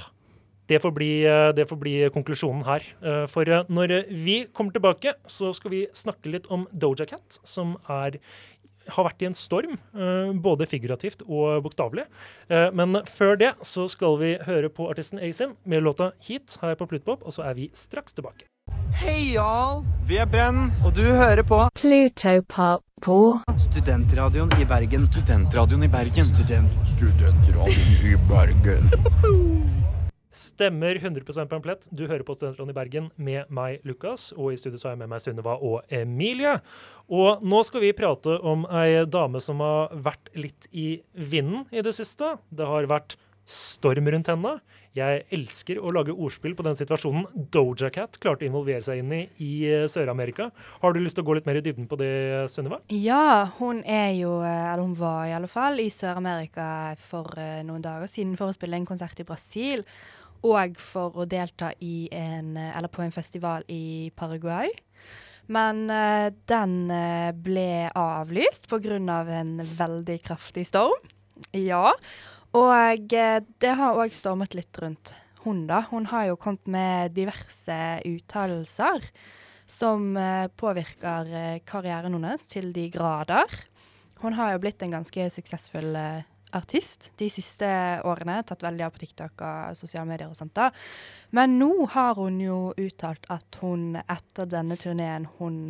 Det 0.69 0.83
får, 0.83 0.91
bli, 0.93 1.23
eh, 1.25 1.53
det 1.55 1.69
får 1.69 1.79
bli 1.79 1.93
konklusjonen 2.11 2.65
her. 2.65 2.83
Eh, 3.01 3.27
For 3.29 3.43
eh, 3.49 3.63
når 3.71 4.09
vi 4.11 4.47
kommer 4.53 4.73
tilbake, 4.73 5.15
så 5.25 5.55
skal 5.55 5.71
vi 5.71 5.87
snakke 5.95 6.27
litt 6.33 6.49
om 6.51 6.67
Doja 6.77 7.07
Cat, 7.07 7.39
som 7.45 7.77
er 7.89 8.19
har 8.89 9.05
vært 9.09 9.23
i 9.23 9.29
en 9.31 9.35
storm, 9.35 9.79
eh, 9.95 10.33
både 10.33 10.67
figurativt 10.67 11.23
og 11.29 11.63
bokstavelig. 11.65 12.07
Eh, 12.51 12.71
Men 12.73 13.03
før 13.05 13.39
det 13.39 13.55
så 13.63 13.89
skal 13.89 14.19
vi 14.19 14.37
høre 14.47 14.69
på 14.69 14.91
artisten 14.91 15.19
Asin 15.19 15.57
med 15.65 15.83
låta 15.83 16.13
'Heat' 16.21 16.59
her 16.61 16.75
på 16.75 16.87
Plutpop, 16.87 17.23
og 17.27 17.33
så 17.33 17.43
er 17.45 17.55
vi 17.55 17.71
straks 17.73 18.13
tilbake. 18.13 18.45
Hei, 18.93 19.35
y'all! 19.37 19.85
Vi 20.07 20.17
er 20.17 20.27
Brenn, 20.27 20.73
og 20.85 20.95
du 20.95 21.03
hører 21.03 21.43
på 21.43 21.69
Plutopop 21.75 22.83
på 23.03 23.41
Studentradioen 23.59 24.51
i 24.61 24.65
Bergen. 24.65 25.01
Studentradioen 25.01 25.85
i 25.85 25.89
Bergen. 25.89 26.25
Student, 26.25 26.79
studentradioen 26.85 27.69
i 28.03 28.17
Bergen. 28.29 29.53
Stemmer 30.37 30.99
100% 31.01 31.49
pamplett. 31.49 31.89
Du 31.91 32.05
hører 32.05 32.25
på 32.27 32.35
Studentrådet 32.37 32.75
i 32.75 32.77
Bergen 32.77 33.07
med 33.17 33.49
meg, 33.49 33.81
Lukas, 33.89 34.29
og 34.37 34.53
i 34.53 34.59
studio 34.61 34.77
har 34.83 34.93
jeg 34.93 35.01
med 35.01 35.11
meg 35.15 35.23
Sunniva 35.25 35.57
og 35.65 35.87
Emilie. 35.89 36.59
Og 37.09 37.45
nå 37.47 37.63
skal 37.65 37.87
vi 37.87 37.95
prate 37.97 38.37
om 38.45 38.67
ei 38.69 39.07
dame 39.09 39.41
som 39.41 39.63
har 39.65 39.95
vært 40.05 40.29
litt 40.37 40.69
i 40.77 40.89
vinden 41.17 41.65
i 41.73 41.85
det 41.87 41.95
siste. 41.97 42.35
Det 42.53 42.69
har 42.69 42.91
vært 42.91 43.17
storm 43.47 44.11
rundt 44.11 44.29
henne. 44.31 44.57
Jeg 44.97 45.27
elsker 45.35 45.77
å 45.77 45.91
lage 45.93 46.15
ordspill 46.15 46.55
på 46.57 46.65
den 46.65 46.77
situasjonen 46.79 47.27
Doja 47.53 47.91
Cat 47.93 48.17
klarte 48.21 48.47
å 48.47 48.49
involvere 48.49 48.81
seg 48.85 49.03
inn 49.03 49.11
i 49.13 49.23
i 49.45 49.51
eh, 49.69 49.85
Sør-Amerika. 49.93 50.49
Har 50.81 50.95
du 50.95 51.03
lyst 51.03 51.19
til 51.19 51.25
å 51.25 51.29
gå 51.29 51.35
litt 51.37 51.49
mer 51.49 51.59
i 51.61 51.65
dybden 51.65 51.89
på 51.91 51.99
det, 52.01 52.13
Sunniva? 52.49 52.79
Ja, 52.89 53.51
hun 53.59 53.83
er 53.85 54.15
jo, 54.17 54.39
eh, 54.41 54.63
eller 54.71 54.87
hun 54.87 54.95
var 54.97 55.27
i 55.29 55.35
alle 55.37 55.51
fall, 55.53 55.83
i 55.85 55.93
Sør-Amerika 55.93 56.69
for 57.03 57.37
eh, 57.37 57.61
noen 57.67 57.85
dager 57.85 58.09
siden 58.09 58.39
for 58.41 58.49
å 58.49 58.57
spille 58.57 58.81
en 58.81 58.89
konsert 58.89 59.21
i 59.21 59.27
Brasil. 59.29 59.85
Og 60.47 60.79
for 60.81 61.17
å 61.21 61.27
delta 61.29 61.73
i 61.85 62.09
en, 62.15 62.55
eller 62.57 62.93
på 62.93 63.03
en 63.05 63.13
festival 63.13 63.67
i 63.73 64.13
Paraguay. 64.17 64.71
Men 65.53 65.87
den 66.47 66.75
ble 67.43 67.89
avlyst 67.97 68.69
pga. 68.71 68.99
Av 69.17 69.31
en 69.33 69.57
veldig 69.65 70.17
kraftig 70.23 70.67
storm. 70.69 71.09
Ja. 71.57 71.95
Og 72.57 73.13
eh, 73.13 73.41
det 73.61 73.73
har 73.77 73.99
òg 74.01 74.15
stormet 74.17 74.57
litt 74.57 74.79
rundt 74.81 75.13
hun, 75.45 75.67
da. 75.69 75.85
Hun 75.91 76.09
har 76.11 76.31
jo 76.31 76.39
kommet 76.41 76.65
med 76.71 77.13
diverse 77.17 77.81
uttalelser 78.09 79.05
som 79.69 80.15
eh, 80.19 80.47
påvirker 80.57 81.29
eh, 81.29 81.59
karrieren 81.69 82.17
hennes 82.17 82.49
til 82.49 82.73
de 82.75 82.89
grader. 82.95 83.61
Hun 84.23 84.39
har 84.39 84.55
jo 84.55 84.63
blitt 84.65 84.81
en 84.83 84.97
ganske 84.97 85.29
suksessfull 85.35 85.93
artist 86.57 87.11
de 87.21 87.29
siste 87.29 87.69
årene. 88.09 88.39
Tatt 88.49 88.65
veldig 88.65 88.87
av 88.87 88.95
på 88.95 89.03
TikTok 89.03 89.43
og 89.45 89.77
sosiale 89.77 90.09
medier 90.09 90.31
og 90.31 90.39
sånt. 90.39 90.55
da. 90.57 90.71
Men 91.37 91.59
nå 91.61 91.85
har 91.93 92.17
hun 92.17 92.39
jo 92.41 92.61
uttalt 92.81 93.29
at 93.29 93.59
hun 93.61 93.99
etter 94.01 94.49
denne 94.49 94.79
turneen 94.81 95.29
hun 95.37 95.67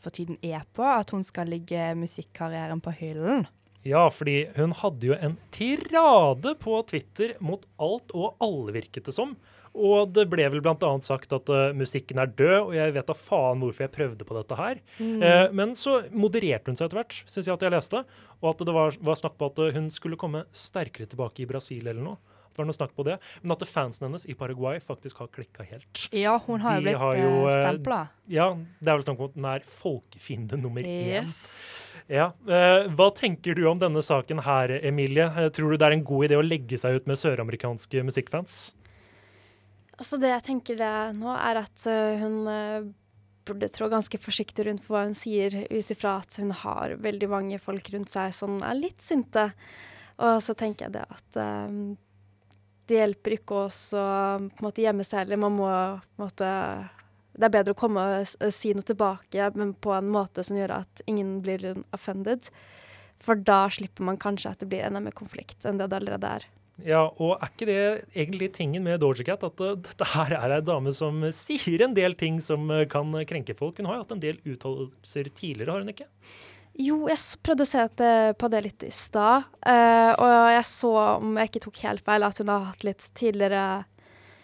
for 0.00 0.14
tiden 0.14 0.40
er 0.40 0.64
på, 0.72 0.86
at 0.88 1.12
hun 1.12 1.26
skal 1.26 1.52
ligge 1.52 1.90
musikkarrieren 2.00 2.80
på 2.80 2.96
hyllen. 2.96 3.44
Ja, 3.86 4.06
fordi 4.14 4.44
hun 4.56 4.74
hadde 4.78 5.08
jo 5.08 5.16
en 5.18 5.34
tirade 5.54 6.54
på 6.60 6.76
Twitter 6.86 7.34
mot 7.42 7.64
alt 7.82 8.14
og 8.14 8.38
alle, 8.42 8.76
virket 8.76 9.08
det 9.08 9.16
som. 9.16 9.34
Og 9.72 10.10
det 10.12 10.26
ble 10.28 10.44
vel 10.52 10.60
bl.a. 10.60 10.90
sagt 11.00 11.32
at 11.32 11.48
uh, 11.48 11.72
musikken 11.76 12.20
er 12.20 12.28
død, 12.28 12.58
og 12.58 12.74
jeg 12.76 12.92
vet 12.92 13.08
da 13.08 13.16
faen 13.16 13.62
hvorfor 13.62 13.86
jeg 13.86 13.94
prøvde 13.94 14.26
på 14.28 14.36
dette 14.36 14.58
her. 14.58 14.82
Mm. 14.98 15.14
Uh, 15.24 15.46
men 15.56 15.72
så 15.78 16.02
modererte 16.12 16.70
hun 16.70 16.78
seg 16.78 16.90
etter 16.90 17.00
hvert, 17.00 17.22
syns 17.24 17.48
jeg 17.48 17.56
at 17.56 17.64
jeg 17.64 17.74
leste. 17.74 18.02
Og 18.42 18.50
at 18.52 18.66
det 18.68 18.76
var, 18.76 18.98
var 19.00 19.18
snakk 19.18 19.38
på 19.40 19.48
at 19.48 19.62
hun 19.78 19.88
skulle 19.94 20.20
komme 20.20 20.44
sterkere 20.52 21.08
tilbake 21.08 21.44
i 21.44 21.48
Brasil 21.48 21.88
eller 21.88 22.04
noe. 22.04 22.31
Det 22.52 22.60
var 22.60 22.68
noe 22.68 22.76
snakk 22.76 22.92
på 22.96 23.06
det. 23.08 23.16
Men 23.42 23.54
at 23.54 23.64
fansen 23.68 24.06
hennes 24.06 24.26
i 24.28 24.36
Paraguay 24.36 24.80
faktisk 24.84 25.22
har 25.24 25.30
klikka 25.32 25.64
helt. 25.64 26.06
Ja, 26.12 26.36
hun 26.46 26.60
har 26.60 26.76
jo 26.76 26.84
blitt 26.84 27.00
har 27.00 27.16
jo, 27.16 27.30
eh, 27.48 27.54
eh, 27.54 27.62
stempla. 27.64 28.00
Ja, 28.28 28.50
det 28.80 28.92
er 28.92 28.98
vel 28.98 29.06
snakk 29.06 29.22
om 29.22 29.30
at 29.30 29.38
den 29.38 29.48
er 29.48 29.64
folkefiende 29.80 30.60
nummer 30.60 30.84
én. 30.84 31.24
Yes. 31.24 31.80
Ja. 32.08 32.32
eh, 32.44 32.90
hva 32.92 33.08
tenker 33.16 33.56
du 33.56 33.64
om 33.70 33.78
denne 33.80 34.02
saken 34.04 34.42
her, 34.44 34.68
Emilie? 34.84 35.28
Tror 35.56 35.72
du 35.72 35.76
det 35.80 35.86
er 35.86 35.96
en 35.96 36.04
god 36.04 36.28
idé 36.28 36.36
å 36.36 36.44
legge 36.44 36.76
seg 36.76 37.00
ut 37.00 37.06
med 37.08 37.16
søramerikanske 37.16 38.04
musikkfans? 38.04 38.74
Altså 39.96 40.18
det 40.20 40.32
jeg 40.32 40.42
tenker 40.42 40.76
det 40.76 40.96
nå, 41.16 41.30
er 41.32 41.62
at 41.62 41.84
hun 42.20 42.92
burde 43.46 43.68
trå 43.70 43.88
ganske 43.90 44.18
forsiktig 44.18 44.66
rundt 44.66 44.84
på 44.84 44.94
hva 44.94 45.04
hun 45.06 45.14
sier, 45.14 45.54
ut 45.70 45.90
ifra 45.94 46.18
at 46.22 46.36
hun 46.40 46.50
har 46.50 46.96
veldig 47.02 47.28
mange 47.30 47.58
folk 47.62 47.88
rundt 47.94 48.10
seg 48.10 48.34
som 48.34 48.60
er 48.66 48.78
litt 48.78 49.02
sinte. 49.02 49.52
Og 50.22 50.42
så 50.42 50.54
tenker 50.58 50.88
jeg 50.88 50.96
det 50.98 51.06
at 51.06 51.38
det 52.92 53.00
hjelper 53.00 53.36
ikke 53.38 53.62
å 53.64 54.72
gjemme 54.84 55.06
seg 55.08 55.24
heller. 55.24 55.40
Man 55.40 55.56
må 55.56 55.70
måte 56.20 56.48
Det 57.32 57.48
er 57.48 57.54
bedre 57.54 57.72
å 57.72 57.78
komme 57.80 58.02
og 58.20 58.52
si 58.52 58.74
noe 58.76 58.84
tilbake, 58.84 59.50
men 59.56 59.72
på 59.72 59.94
en 59.96 60.10
måte 60.12 60.44
som 60.44 60.58
gjør 60.58 60.82
at 60.82 61.04
ingen 61.08 61.38
blir 61.44 61.78
offended. 61.96 62.50
For 63.22 63.38
da 63.38 63.64
slipper 63.72 64.04
man 64.04 64.20
kanskje 64.20 64.50
at 64.52 64.60
det 64.60 64.68
blir 64.68 64.84
enda 64.84 65.00
mer 65.00 65.14
konflikt 65.16 65.64
enn 65.64 65.78
det 65.80 65.88
det 65.88 66.02
allerede 66.02 66.34
er. 66.38 66.48
Ja, 66.82 67.02
og 67.20 67.36
er 67.36 67.50
ikke 67.52 67.68
det 67.68 67.82
egentlig 68.16 68.48
tingen 68.56 68.82
med 68.82 69.02
Doja 69.02 69.24
Cat, 69.26 69.44
at 69.46 69.60
eh, 69.62 69.76
dette 69.86 70.08
her 70.14 70.32
er 70.38 70.56
ei 70.56 70.62
dame 70.64 70.94
som 70.96 71.20
sier 71.36 71.84
en 71.84 71.94
del 71.94 72.16
ting 72.18 72.40
som 72.42 72.64
eh, 72.72 72.86
kan 72.90 73.12
krenke 73.28 73.54
folk? 73.58 73.78
Hun 73.78 73.90
har 73.90 73.98
jo 73.98 74.04
hatt 74.06 74.14
en 74.16 74.24
del 74.24 74.40
uttalelser 74.42 75.30
tidligere, 75.30 75.70
har 75.70 75.84
hun 75.84 75.92
ikke? 75.92 76.08
Jo, 76.80 77.02
jeg 77.10 77.20
prøvde 77.44 77.66
å 77.66 77.68
se 77.68 77.82
at 77.84 78.02
på 78.40 78.48
det 78.52 78.62
litt 78.64 78.84
i 78.86 78.90
stad. 78.94 79.48
Uh, 79.60 80.12
og 80.16 80.30
jeg 80.54 80.66
så, 80.70 80.92
om 81.20 81.36
jeg 81.36 81.50
ikke 81.50 81.64
tok 81.66 81.80
helt 81.84 82.04
feil, 82.06 82.24
at 82.24 82.40
hun 82.40 82.52
har 82.52 82.70
hatt 82.70 82.86
litt 82.86 83.08
tidligere 83.18 83.64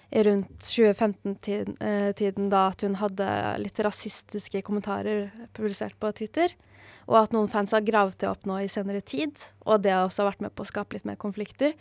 rundt 0.08 0.64
2015-tiden 0.64 2.48
da 2.48 2.62
at 2.70 2.84
hun 2.84 2.96
hadde 2.96 3.28
litt 3.60 3.80
rasistiske 3.84 4.62
kommentarer 4.64 5.28
publisert 5.56 5.98
på 6.00 6.12
Twitter. 6.16 6.54
Og 7.08 7.18
at 7.22 7.34
noen 7.36 7.48
fans 7.52 7.72
har 7.76 7.84
gravd 7.84 8.20
det 8.22 8.30
opp 8.30 8.48
nå 8.48 8.60
i 8.64 8.70
senere 8.72 9.00
tid. 9.04 9.36
Og 9.68 9.84
det 9.84 9.92
har 9.94 10.06
også 10.06 10.28
vært 10.28 10.44
med 10.44 10.54
på 10.56 10.64
å 10.64 10.68
skape 10.68 10.96
litt 10.96 11.08
mer 11.08 11.20
konflikter. 11.20 11.76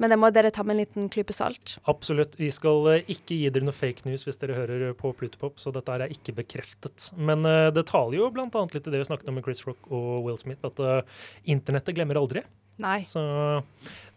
Men 0.00 0.12
det 0.12 0.18
må 0.18 0.30
dere 0.32 0.50
ta 0.54 0.64
med 0.64 0.76
en 0.76 0.80
liten 0.82 1.10
klype 1.12 1.34
salt. 1.36 1.76
Absolutt. 1.90 2.38
Vi 2.40 2.48
skal 2.54 2.88
eh, 2.94 3.10
ikke 3.12 3.36
gi 3.36 3.50
dere 3.52 3.66
noe 3.66 3.76
fake 3.76 4.06
news 4.08 4.24
hvis 4.26 4.40
dere 4.40 4.56
hører 4.56 4.94
på 4.98 5.12
Plutopop, 5.18 5.60
så 5.60 5.72
dette 5.74 5.92
er 5.94 6.12
ikke 6.14 6.34
bekreftet. 6.40 7.10
Men 7.18 7.44
eh, 7.48 7.68
det 7.74 7.84
taler 7.90 8.18
jo 8.18 8.30
bl.a. 8.32 8.48
litt 8.48 8.80
til 8.80 8.90
det 8.94 9.02
vi 9.02 9.10
snakket 9.10 9.28
om 9.30 9.38
med 9.38 9.46
Chris 9.46 9.62
Rock 9.68 9.90
og 9.92 10.24
Will 10.26 10.40
Smith, 10.40 10.64
at 10.66 10.80
eh, 10.82 11.22
internettet 11.54 11.96
glemmer 11.98 12.20
aldri. 12.22 12.44
Nei. 12.82 12.98
Så 13.04 13.20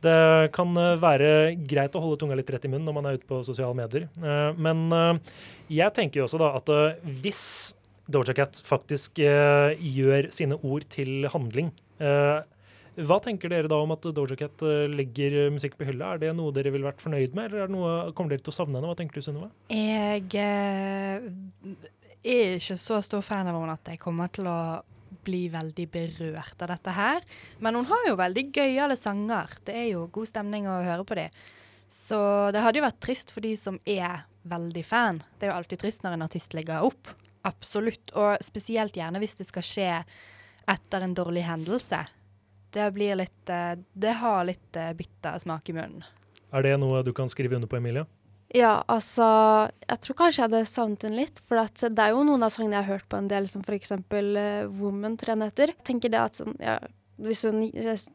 det 0.06 0.16
kan 0.56 0.72
eh, 0.80 0.96
være 1.02 1.30
greit 1.68 1.96
å 1.98 2.02
holde 2.04 2.22
tunga 2.24 2.38
litt 2.40 2.50
rett 2.54 2.66
i 2.66 2.72
munnen 2.72 2.88
når 2.88 2.98
man 2.98 3.10
er 3.10 3.20
ute 3.20 3.28
på 3.30 3.42
sosiale 3.46 3.76
medier. 3.78 4.08
Eh, 4.16 4.52
Men 4.58 4.86
eh, 4.96 5.40
jeg 5.82 5.94
tenker 5.98 6.22
jo 6.22 6.30
også 6.30 6.42
da 6.42 6.54
at 6.60 6.72
eh, 6.74 7.16
hvis 7.24 7.44
Doja 8.12 8.36
Cat 8.38 8.60
faktisk 8.66 9.20
eh, 9.26 9.74
gjør 9.82 10.30
sine 10.34 10.60
ord 10.62 10.86
til 10.94 11.26
handling 11.34 11.72
eh, 11.98 12.44
hva 12.96 13.18
tenker 13.20 13.52
dere 13.52 13.70
da 13.72 13.78
om 13.84 13.92
at 13.96 14.06
Doja 14.16 14.38
Cat 14.40 14.64
eh, 14.64 14.86
legger 14.92 15.52
musikk 15.52 15.76
på 15.80 15.88
hylla? 15.90 16.14
Er 16.14 16.22
det 16.24 16.32
noe 16.38 16.54
dere 16.56 16.72
ville 16.72 16.88
vært 16.88 17.04
fornøyd 17.04 17.36
med, 17.36 17.50
eller 17.50 17.66
er 17.66 17.74
noe, 17.74 17.94
kommer 18.16 18.32
dere 18.32 18.46
til 18.46 18.54
å 18.54 18.56
savne 18.56 18.78
henne? 18.80 18.88
Hva 18.88 18.98
tenker 19.00 19.20
du, 19.20 19.26
Sunniva? 19.26 19.50
Jeg 19.74 20.30
eh, 20.40 21.26
er 22.24 22.56
ikke 22.56 22.78
så 22.80 23.02
stor 23.06 23.26
fan 23.26 23.50
av 23.52 23.60
henne 23.60 23.76
at 23.76 23.92
jeg 23.94 24.02
kommer 24.02 24.32
til 24.34 24.48
å 24.48 24.60
bli 25.26 25.46
veldig 25.52 25.86
berørt 25.92 26.64
av 26.64 26.72
dette 26.72 26.94
her. 26.96 27.26
Men 27.64 27.80
hun 27.80 27.88
har 27.90 28.08
jo 28.10 28.18
veldig 28.20 28.48
gøyale 28.54 28.98
sanger. 29.00 29.58
Det 29.66 29.76
er 29.76 29.88
jo 29.92 30.08
god 30.14 30.30
stemning 30.30 30.70
å 30.70 30.80
høre 30.86 31.06
på 31.08 31.18
dem. 31.20 31.44
Så 31.92 32.20
det 32.54 32.62
hadde 32.64 32.82
jo 32.82 32.86
vært 32.86 33.04
trist 33.04 33.32
for 33.34 33.46
de 33.46 33.54
som 33.60 33.80
er 33.90 34.26
veldig 34.46 34.84
fan. 34.86 35.22
Det 35.38 35.48
er 35.48 35.54
jo 35.54 35.60
alltid 35.60 35.82
trist 35.82 36.06
når 36.06 36.18
en 36.18 36.26
artist 36.28 36.56
legger 36.58 36.86
opp. 36.86 37.12
Absolutt. 37.46 38.14
Og 38.18 38.38
spesielt 38.46 38.98
gjerne 38.98 39.22
hvis 39.22 39.38
det 39.40 39.50
skal 39.50 39.66
skje 39.66 39.90
etter 40.72 41.06
en 41.06 41.18
dårlig 41.18 41.46
hendelse. 41.46 42.06
Det 42.76 42.90
blir 42.96 43.16
litt 43.22 43.50
eh, 43.52 43.78
Det 43.94 44.14
har 44.20 44.46
litt 44.50 44.80
eh, 44.80 44.92
bitter 44.98 45.40
smak 45.40 45.70
i 45.72 45.76
munnen. 45.78 46.04
Er 46.56 46.64
det 46.66 46.76
noe 46.80 47.02
du 47.04 47.12
kan 47.16 47.30
skrive 47.32 47.56
under 47.58 47.70
på, 47.72 47.80
Emilie? 47.80 48.06
Ja, 48.56 48.84
altså 48.92 49.26
Jeg 49.90 50.00
tror 50.06 50.16
kanskje 50.20 50.42
jeg 50.44 50.46
hadde 50.50 50.66
savnet 50.70 51.04
hun 51.08 51.16
litt. 51.18 51.40
For 51.44 51.60
at 51.60 51.82
det 51.82 52.04
er 52.04 52.14
jo 52.14 52.24
noen 52.28 52.46
av 52.46 52.54
sangene 52.54 52.78
jeg 52.78 52.86
har 52.86 52.98
hørt 53.00 53.08
på 53.12 53.18
en 53.20 53.32
del, 53.32 53.48
som 53.52 53.64
eksempel 53.66 54.36
uh, 54.38 54.68
Woman, 54.80 55.18
tror 55.18 55.34
jeg 55.34 55.40
den 55.42 55.50
heter. 55.50 55.74
Jeg 55.74 55.88
tenker 55.90 56.14
det 56.14 56.22
at 56.22 56.40
sånn, 56.40 56.56
ja, 56.64 56.78
Hvis 57.26 57.44
hun 57.48 57.64
eh, 57.72 58.06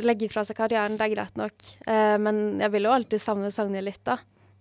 legger 0.00 0.30
fra 0.32 0.44
seg 0.46 0.56
karrieren, 0.60 0.96
det 1.00 1.08
er 1.08 1.14
greit 1.16 1.36
nok. 1.40 1.66
Uh, 1.88 2.16
men 2.22 2.60
jeg 2.62 2.72
vil 2.76 2.88
jo 2.88 2.94
alltid 2.94 3.20
savne 3.24 3.50
sangene 3.52 3.82
litt, 3.84 4.02
da. 4.06 4.18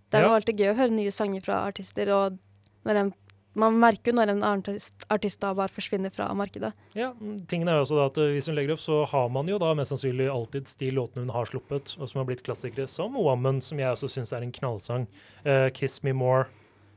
Det 0.10 0.18
er 0.18 0.26
Ja. 0.26 0.30
jo 0.32 0.38
alltid 0.40 0.60
gøy 0.64 0.72
å 0.74 0.78
høre 0.80 0.96
nye 0.98 1.12
sanger 1.14 1.44
fra 1.46 1.62
artister, 1.70 2.10
og 2.16 2.40
når 2.88 3.04
en, 3.04 3.14
man 3.58 3.80
merker 3.82 4.12
jo 4.12 4.18
når 4.20 4.34
en 4.34 4.44
artist, 4.46 5.06
artist 5.10 5.42
da 5.42 5.52
bare 5.58 5.72
forsvinner 5.74 6.14
fra 6.14 6.28
markedet. 6.38 6.72
Ja, 6.98 7.10
tingen 7.50 7.70
er 7.70 7.80
jo 7.80 7.86
også 7.86 7.98
da 7.98 8.06
at 8.12 8.20
eh, 8.22 8.32
Hvis 8.36 8.50
hun 8.50 8.58
legger 8.58 8.76
opp, 8.76 8.84
så 8.84 9.02
har 9.10 9.30
man 9.34 9.50
jo 9.50 9.58
da 9.62 9.72
mest 9.78 9.94
sannsynlig 9.94 10.30
alltid 10.32 10.70
de 10.80 10.92
låtene 10.96 11.26
hun 11.26 11.34
har 11.34 11.50
sluppet, 11.50 11.96
og 11.98 12.10
som 12.10 12.22
har 12.22 12.30
blitt 12.30 12.46
klassikere, 12.46 12.88
som 12.92 13.18
Woman, 13.18 13.62
som 13.66 13.82
jeg 13.82 13.90
også 13.90 14.12
syns 14.14 14.34
er 14.36 14.46
en 14.46 14.54
knallsang. 14.56 15.10
Uh, 15.46 15.68
Kiss 15.74 16.04
Me 16.06 16.14
More, 16.14 16.48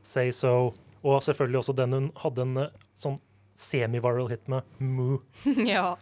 Say 0.05 0.31
So, 0.35 0.73
og 1.03 1.23
selvfølgelig 1.25 1.63
også 1.63 1.77
den 1.77 1.97
hun 1.97 2.11
hadde 2.21 2.47
en 2.47 2.65
eh, 2.67 2.75
sånn 2.97 3.19
semi-viral 3.59 4.29
hit 4.31 4.47
med, 4.51 4.65
Moo. 4.81 5.19
ja. 5.67 5.93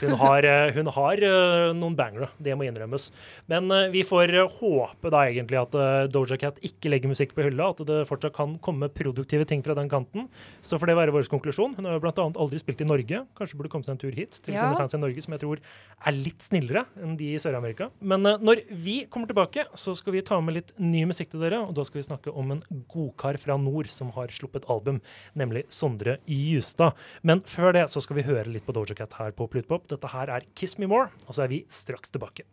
Hun 0.00 0.14
har, 0.20 0.44
eh, 0.44 0.72
hun 0.76 0.90
har 0.92 1.22
eh, 1.24 1.72
noen 1.76 1.96
bangere, 1.96 2.28
det 2.42 2.56
må 2.58 2.66
innrømmes. 2.66 3.08
Men 3.50 3.70
eh, 3.72 3.88
vi 3.94 4.02
får 4.06 4.32
håpe 4.58 5.12
da 5.12 5.24
egentlig 5.28 5.60
at 5.60 5.76
Doja 6.12 6.38
Cat 6.40 6.60
ikke 6.66 6.92
legger 6.92 7.12
musikk 7.12 7.32
på 7.36 7.46
hylla, 7.46 7.70
at 7.72 7.82
det 7.88 8.02
fortsatt 8.08 8.36
kan 8.36 8.56
komme 8.62 8.90
produktive 8.92 9.46
ting 9.48 9.64
fra 9.64 9.76
den 9.78 9.90
kanten. 9.92 10.28
Så 10.66 10.78
får 10.80 10.92
det 10.92 10.98
være 11.00 11.14
vår 11.16 11.30
konklusjon. 11.32 11.76
Hun 11.78 11.88
har 11.88 11.96
jo 11.96 12.12
annet 12.12 12.40
aldri 12.40 12.60
spilt 12.60 12.84
i 12.84 12.88
Norge. 12.88 13.22
Kanskje 13.38 13.58
burde 13.58 13.72
komme 13.72 13.86
seg 13.86 13.96
en 13.96 14.02
tur 14.02 14.16
hit 14.16 14.36
til 14.44 14.54
Ja. 14.54 14.66
sine 14.66 14.76
fans 14.76 14.94
i 14.94 15.00
Norge, 15.00 15.24
som 15.24 15.34
jeg 15.36 15.44
tror 15.44 15.60
er 16.06 16.16
litt 16.16 16.44
snillere 16.44 16.84
enn 17.00 17.16
de 17.16 17.32
i 17.34 17.40
Sør-Amerika. 17.40 17.90
Men 18.00 18.22
når 18.22 18.64
vi 18.68 19.06
kommer 19.08 19.30
tilbake, 19.30 19.66
så 19.74 19.94
skal 19.96 20.14
vi 20.16 20.24
ta 20.26 20.40
med 20.40 20.58
litt 20.58 20.72
ny 20.78 21.06
musikk 21.08 21.32
til 21.32 21.40
dere, 21.44 21.62
og 21.64 21.74
da 21.76 21.84
skal 21.86 22.00
vi 22.00 22.08
snakke 22.08 22.34
om 22.34 22.52
en 22.56 22.62
godkar 22.90 23.38
fra 23.40 23.56
nord 23.60 23.88
som 23.92 24.12
har 24.16 24.28
sluppet 24.34 24.68
album, 24.68 25.00
nemlig 25.38 25.64
Sondre 25.72 26.18
Justad. 26.28 26.89
Men 27.26 27.42
før 27.46 27.74
det 27.76 27.86
så 27.92 28.02
skal 28.04 28.20
vi 28.20 28.26
høre 28.28 28.48
litt 28.50 28.66
på 28.66 28.74
Doja 28.76 28.96
Cat 28.98 29.18
her 29.20 29.34
på 29.36 29.48
Plutpop. 29.50 29.88
Dette 29.90 30.12
her 30.14 30.32
er 30.36 30.48
Kiss 30.54 30.78
Me 30.80 30.90
More, 30.90 31.10
og 31.26 31.36
så 31.36 31.46
er 31.46 31.54
vi 31.54 31.64
straks 31.70 32.12
tilbake. 32.12 32.48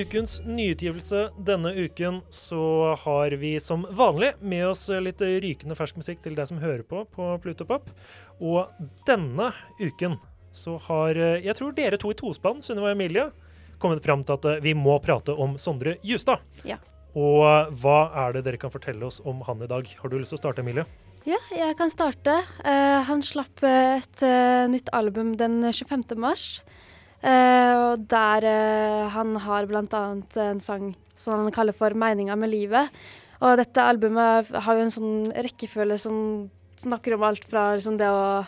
Ukens 0.00 0.38
nyutgivelse 0.46 1.28
denne 1.46 1.72
uken 1.76 2.20
så 2.32 2.94
har 3.02 3.34
vi 3.40 3.52
som 3.60 3.84
vanlig 3.96 4.32
med 4.40 4.66
oss 4.70 4.86
litt 5.02 5.20
rykende 5.20 5.76
fersk 5.78 6.00
musikk 6.00 6.22
til 6.24 6.36
deg 6.38 6.48
som 6.48 6.60
hører 6.62 6.82
på 6.86 7.04
på 7.12 7.30
Plutopop. 7.42 7.90
Og 8.40 8.70
denne 9.08 9.50
uken 9.80 10.16
så 10.50 10.76
har 10.88 11.18
eh, 11.18 11.44
jeg 11.44 11.56
tror 11.58 11.74
dere 11.76 11.98
to 12.00 12.10
i 12.12 12.18
tospann, 12.18 12.62
Sunniva 12.64 12.90
og 12.90 12.96
Emilie, 12.96 13.28
kommet 13.80 14.02
fram 14.04 14.24
til 14.26 14.38
at 14.38 14.48
eh, 14.50 14.62
vi 14.64 14.74
må 14.74 14.98
prate 15.04 15.34
om 15.34 15.56
Sondre 15.60 15.96
Justad. 16.06 16.42
Ja. 16.66 16.80
Og 17.14 17.44
eh, 17.46 17.70
hva 17.82 18.00
er 18.24 18.36
det 18.36 18.44
dere 18.48 18.60
kan 18.60 18.72
fortelle 18.74 19.06
oss 19.06 19.20
om 19.24 19.44
han 19.46 19.62
i 19.62 19.70
dag? 19.70 19.88
Har 20.00 20.10
du 20.10 20.18
lyst 20.18 20.34
til 20.34 20.40
å 20.40 20.44
starte, 20.44 20.64
Emilie? 20.64 20.86
Ja, 21.28 21.38
jeg 21.52 21.76
kan 21.76 21.90
starte. 21.92 22.38
Uh, 22.64 23.04
han 23.04 23.20
slapp 23.20 23.60
et 23.60 24.22
uh, 24.24 24.64
nytt 24.72 24.88
album 24.96 25.34
den 25.36 25.60
25. 25.68 26.16
mars. 26.16 26.62
Eh, 27.20 27.72
og 27.76 28.06
der 28.08 28.46
eh, 28.48 29.08
han 29.12 29.34
har 29.44 29.68
annet 29.68 30.36
en 30.40 30.60
sang 30.60 30.94
som 31.14 31.36
han 31.36 31.52
kaller 31.52 31.76
for 31.76 31.90
'Meninga 31.90 32.36
med 32.36 32.50
livet'. 32.50 32.88
Og 33.42 33.56
dette 33.56 33.80
albumet 33.80 34.48
har 34.48 34.74
jo 34.76 34.80
en 34.80 34.90
sånn 34.90 35.32
rekkefølge 35.32 35.98
som 35.98 36.50
snakker 36.76 37.14
om 37.14 37.22
alt 37.22 37.44
fra 37.44 37.74
liksom 37.76 37.96
det 38.00 38.08
å 38.08 38.44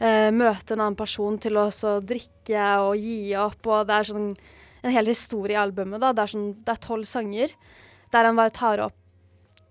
eh, 0.00 0.30
møte 0.32 0.74
en 0.74 0.80
annen 0.80 0.96
person 0.96 1.38
til 1.38 1.56
å 1.56 1.68
drikke 2.00 2.64
og 2.84 2.96
gi 2.96 3.36
opp. 3.36 3.60
Og 3.66 3.86
det 3.86 3.94
er 3.94 4.08
sånn 4.08 4.36
en 4.82 4.92
hel 4.92 5.06
historie 5.06 5.56
i 5.56 5.60
albumet. 5.60 6.00
da. 6.00 6.12
Det 6.12 6.22
er 6.22 6.32
sånn, 6.34 6.54
tolv 6.64 7.04
sanger 7.04 7.52
der 8.12 8.24
han 8.24 8.36
bare 8.36 8.50
tar 8.50 8.80
opp 8.80 8.96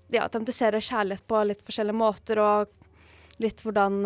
ja, 0.09 0.27
tematiserer 0.27 0.81
kjærlighet 0.81 1.25
på 1.27 1.43
litt 1.45 1.61
forskjellige 1.61 1.97
måter, 1.97 2.39
og 2.39 3.41
litt 3.41 3.61
hvordan 3.61 4.01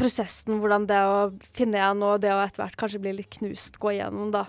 Prosessen, 0.00 0.60
hvordan 0.62 0.86
det 0.88 0.98
å 1.04 1.18
finne 1.56 1.78
igjen 1.80 2.00
og 2.06 2.20
det 2.22 2.32
å 2.32 2.40
etter 2.42 2.64
hvert 2.64 2.78
kanskje 2.80 3.00
bli 3.04 3.12
litt 3.18 3.30
knust, 3.38 3.76
gå 3.82 3.92
igjennom, 3.96 4.30
da. 4.34 4.46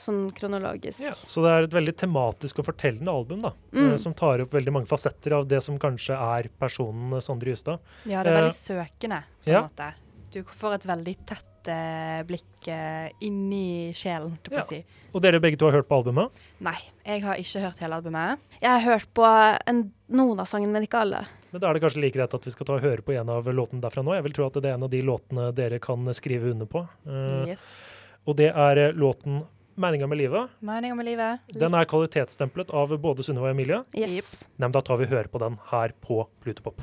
Sånn 0.00 0.30
kronologisk. 0.32 1.02
Ja, 1.10 1.12
så 1.28 1.42
det 1.44 1.50
er 1.52 1.66
et 1.66 1.74
veldig 1.76 1.92
tematisk 2.00 2.62
og 2.62 2.70
fortellende 2.70 3.12
album, 3.12 3.42
da. 3.44 3.50
Mm. 3.74 3.90
eh, 3.90 3.96
Som 4.00 4.14
tar 4.16 4.40
opp 4.40 4.54
veldig 4.56 4.72
mange 4.72 4.88
fasetter 4.88 5.34
av 5.36 5.48
det 5.48 5.60
som 5.64 5.76
kanskje 5.80 6.16
er 6.16 6.48
personen 6.60 7.12
eh, 7.18 7.20
Sondre 7.24 7.52
Justad. 7.52 7.80
Ja, 8.08 8.22
det 8.24 8.32
er 8.32 8.36
Eh, 8.38 8.40
veldig 8.40 8.56
søkende, 8.56 9.22
på 9.44 9.50
en 9.50 9.56
ja. 9.58 9.62
måte. 9.68 9.90
Du 10.32 10.42
får 10.44 10.74
et 10.78 10.86
veldig 10.88 11.14
tett 11.28 11.68
eh, 11.68 12.22
blikk 12.24 12.68
eh, 12.72 13.10
inni 13.26 13.92
sjelen, 13.92 14.38
Til 14.44 14.56
Ja. 14.56 14.62
å 14.62 14.68
si. 14.70 14.84
Og 15.12 15.20
dere 15.20 15.40
begge 15.42 15.58
to 15.58 15.66
har 15.68 15.76
hørt 15.80 15.88
på 15.90 15.98
albumet? 16.00 16.30
Nei, 16.60 16.78
jeg 17.04 17.20
har 17.26 17.36
ikke 17.36 17.60
hørt 17.66 17.78
hele 17.84 17.98
albumet. 18.00 18.38
Jeg 18.62 18.70
har 18.70 18.80
hørt 18.80 19.08
på 19.12 19.26
en, 19.66 19.92
noen 20.08 20.40
av 20.40 20.46
sangene, 20.48 20.72
men 20.72 20.86
ikke 20.88 21.00
alle. 21.04 21.26
Men 21.50 21.62
da 21.62 21.70
er 21.70 21.74
det 21.74 21.82
kanskje 21.82 22.02
like 22.04 22.14
greit 22.18 22.34
at 22.34 22.46
vi 22.46 22.52
skal 22.54 22.66
ta 22.68 22.76
og 22.78 22.84
høre 22.84 23.02
på 23.02 23.14
en 23.16 23.30
av 23.32 23.48
låtene 23.50 23.82
derfra 23.82 24.04
nå. 24.06 24.14
Jeg 24.14 24.26
vil 24.28 24.36
tro 24.36 24.46
at 24.46 24.58
det 24.62 24.70
er 24.70 24.76
en 24.78 24.86
av 24.86 24.92
de 24.92 25.00
låtene 25.02 25.48
dere 25.56 25.80
kan 25.82 26.06
skrive 26.14 26.52
under 26.54 26.70
på. 26.70 26.84
Uh, 27.06 27.48
Yes. 27.50 27.96
Og 28.28 28.36
det 28.36 28.50
er 28.52 28.76
eh, 28.78 28.92
låten 28.92 29.42
'Meninga 29.80 30.06
med 30.06 30.18
livet'. 30.18 30.48
Meninga 30.60 30.94
med 30.94 31.06
livet. 31.06 31.40
Den 31.56 31.74
er 31.74 31.84
kvalitetsstemplet 31.88 32.70
av 32.70 32.92
både 33.00 33.24
Sunniva 33.24 33.48
og 33.48 33.54
Emilie. 33.54 33.80
Yes. 33.96 34.44
Nei, 34.58 34.66
men 34.66 34.74
da 34.76 34.82
tar 34.84 35.00
vi 35.00 35.06
og 35.08 35.14
hører 35.14 35.30
på 35.32 35.40
den 35.40 35.56
her 35.70 35.94
på 36.04 36.26
Plutopop. 36.44 36.82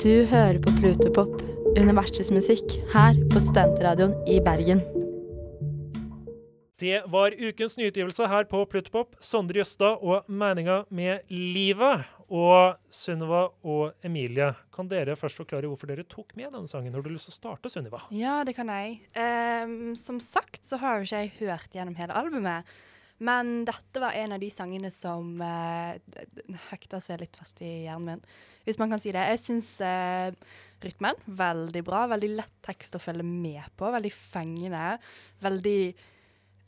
Du 0.00 0.24
hører 0.30 0.58
på 0.62 0.72
Plutopop, 0.80 1.42
universets 1.76 2.30
musikk, 2.30 2.64
her 2.94 3.18
på 3.32 3.42
Studentradioen 3.42 4.16
i 4.26 4.40
Bergen. 4.40 4.80
Det 6.80 7.02
var 7.08 7.32
ukens 7.36 7.76
nyutgivelse 7.76 8.26
her 8.28 8.44
på 8.44 8.64
Plutopop. 8.68 9.16
Sondre 9.20 9.60
Jøstad 9.60 9.98
og 10.00 10.24
'Meninga 10.28 10.84
med 10.90 11.20
livet'. 11.30 12.04
Og 12.34 12.74
Sunniva 12.90 13.44
og 13.62 14.06
Emilie, 14.06 14.48
kan 14.74 14.88
dere 14.90 15.14
først 15.18 15.38
forklare 15.38 15.68
hvorfor 15.70 15.92
dere 15.92 16.06
tok 16.10 16.34
med 16.38 16.50
denne 16.50 16.66
sangen? 16.70 16.94
Har 16.94 17.04
du 17.04 17.12
lyst 17.12 17.30
til 17.30 17.36
å 17.36 17.38
starte, 17.38 17.70
Sunniva? 17.70 18.02
Ja, 18.14 18.40
det 18.46 18.56
kan 18.56 18.70
jeg. 18.72 18.98
Um, 19.14 19.94
som 19.98 20.18
sagt 20.22 20.66
så 20.66 20.80
har 20.82 20.98
jo 20.98 21.06
ikke 21.06 21.22
jeg 21.22 21.34
hørt 21.38 21.76
gjennom 21.76 21.98
hele 21.98 22.16
albumet. 22.18 22.76
Men 23.22 23.62
dette 23.64 24.00
var 24.02 24.16
en 24.18 24.34
av 24.36 24.42
de 24.42 24.50
sangene 24.52 24.90
som 24.92 25.38
uh, 25.40 25.94
hekta 26.68 26.98
seg 27.00 27.22
litt 27.22 27.38
fast 27.38 27.62
i 27.64 27.86
hjernen 27.86 28.18
min, 28.18 28.26
hvis 28.66 28.76
man 28.82 28.92
kan 28.92 29.00
si 29.00 29.14
det. 29.14 29.22
Jeg 29.30 29.40
syns 29.40 29.70
uh, 29.86 30.34
rytmen 30.84 31.22
veldig 31.38 31.84
bra. 31.86 32.04
Veldig 32.10 32.34
lett 32.34 32.58
tekst 32.66 32.98
å 32.98 33.00
følge 33.00 33.24
med 33.24 33.62
på. 33.78 33.88
Veldig 33.94 34.12
fengende. 34.12 34.98
Veldig 35.46 35.80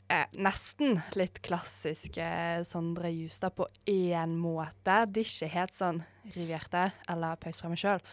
eh, 0.09 0.25
Nesten 0.41 0.99
litt 1.17 1.41
klassisk 1.45 2.17
eh, 2.21 2.61
Sondre 2.67 3.11
Justad 3.13 3.55
på 3.57 3.67
én 3.89 4.35
måte. 4.39 5.03
Det 5.07 5.23
er 5.23 5.29
ikke 5.29 5.51
helt 5.53 5.77
sånn 5.77 6.03
riv 6.35 6.53
hjertet 6.53 6.99
eller 7.09 7.39
pause 7.41 7.63
fra 7.63 7.71
meg 7.71 7.81
sjøl, 7.81 8.03